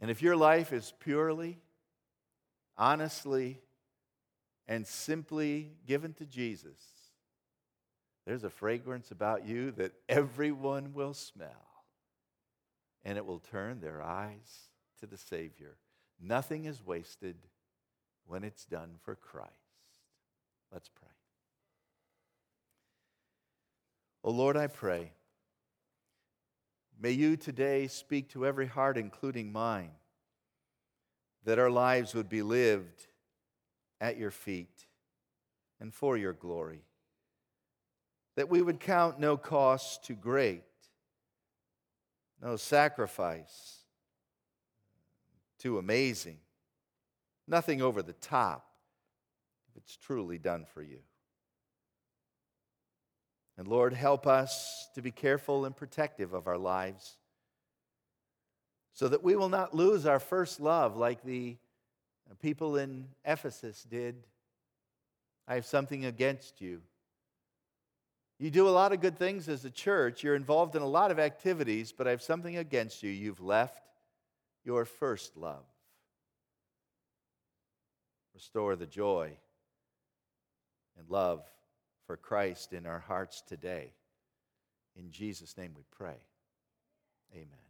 And 0.00 0.08
if 0.08 0.22
your 0.22 0.36
life 0.36 0.72
is 0.72 0.94
purely 1.00 1.58
honestly 2.78 3.58
and 4.66 4.86
simply 4.86 5.72
given 5.86 6.14
to 6.14 6.24
Jesus, 6.24 6.78
there's 8.26 8.44
a 8.44 8.50
fragrance 8.50 9.10
about 9.10 9.46
you 9.46 9.72
that 9.72 9.92
everyone 10.08 10.92
will 10.94 11.14
smell. 11.14 11.48
And 13.04 13.16
it 13.16 13.24
will 13.24 13.38
turn 13.38 13.80
their 13.80 14.02
eyes 14.02 14.68
to 15.00 15.06
the 15.06 15.16
Savior. 15.16 15.76
Nothing 16.20 16.64
is 16.66 16.84
wasted 16.84 17.36
when 18.26 18.44
it's 18.44 18.64
done 18.64 18.96
for 19.02 19.14
Christ. 19.14 19.52
Let's 20.72 20.90
pray. 20.90 21.08
Oh 24.22 24.30
Lord, 24.30 24.56
I 24.56 24.66
pray. 24.66 25.12
May 27.00 27.12
you 27.12 27.36
today 27.36 27.86
speak 27.86 28.28
to 28.30 28.44
every 28.44 28.66
heart, 28.66 28.98
including 28.98 29.52
mine, 29.52 29.92
that 31.48 31.58
our 31.58 31.70
lives 31.70 32.14
would 32.14 32.28
be 32.28 32.42
lived 32.42 33.06
at 34.02 34.18
your 34.18 34.30
feet 34.30 34.84
and 35.80 35.94
for 35.94 36.14
your 36.14 36.34
glory. 36.34 36.82
That 38.36 38.50
we 38.50 38.60
would 38.60 38.80
count 38.80 39.18
no 39.18 39.38
cost 39.38 40.04
too 40.04 40.14
great, 40.14 40.62
no 42.42 42.56
sacrifice 42.56 43.78
too 45.58 45.78
amazing, 45.78 46.36
nothing 47.46 47.80
over 47.80 48.02
the 48.02 48.12
top 48.12 48.66
if 49.70 49.78
it's 49.78 49.96
truly 49.96 50.36
done 50.36 50.66
for 50.66 50.82
you. 50.82 51.00
And 53.56 53.66
Lord, 53.66 53.94
help 53.94 54.26
us 54.26 54.86
to 54.94 55.00
be 55.00 55.12
careful 55.12 55.64
and 55.64 55.74
protective 55.74 56.34
of 56.34 56.46
our 56.46 56.58
lives 56.58 57.16
so 58.94 59.08
that 59.08 59.22
we 59.22 59.36
will 59.36 59.48
not 59.48 59.74
lose 59.74 60.06
our 60.06 60.20
first 60.20 60.60
love 60.60 60.96
like 60.96 61.22
the 61.22 61.56
people 62.40 62.76
in 62.76 63.06
Ephesus 63.24 63.84
did. 63.88 64.16
I 65.46 65.54
have 65.54 65.66
something 65.66 66.04
against 66.04 66.60
you. 66.60 66.82
You 68.38 68.50
do 68.50 68.68
a 68.68 68.70
lot 68.70 68.92
of 68.92 69.00
good 69.00 69.18
things 69.18 69.48
as 69.48 69.64
a 69.64 69.70
church, 69.70 70.22
you're 70.22 70.36
involved 70.36 70.76
in 70.76 70.82
a 70.82 70.86
lot 70.86 71.10
of 71.10 71.18
activities, 71.18 71.92
but 71.92 72.06
I 72.06 72.10
have 72.10 72.22
something 72.22 72.56
against 72.56 73.02
you. 73.02 73.10
You've 73.10 73.40
left 73.40 73.82
your 74.64 74.84
first 74.84 75.36
love. 75.36 75.64
Restore 78.34 78.76
the 78.76 78.86
joy 78.86 79.36
and 80.96 81.08
love 81.08 81.42
for 82.06 82.16
Christ 82.16 82.72
in 82.72 82.86
our 82.86 83.00
hearts 83.00 83.42
today. 83.46 83.92
In 84.94 85.10
Jesus' 85.10 85.56
name 85.56 85.72
we 85.76 85.84
pray. 85.90 86.20
Amen. 87.34 87.67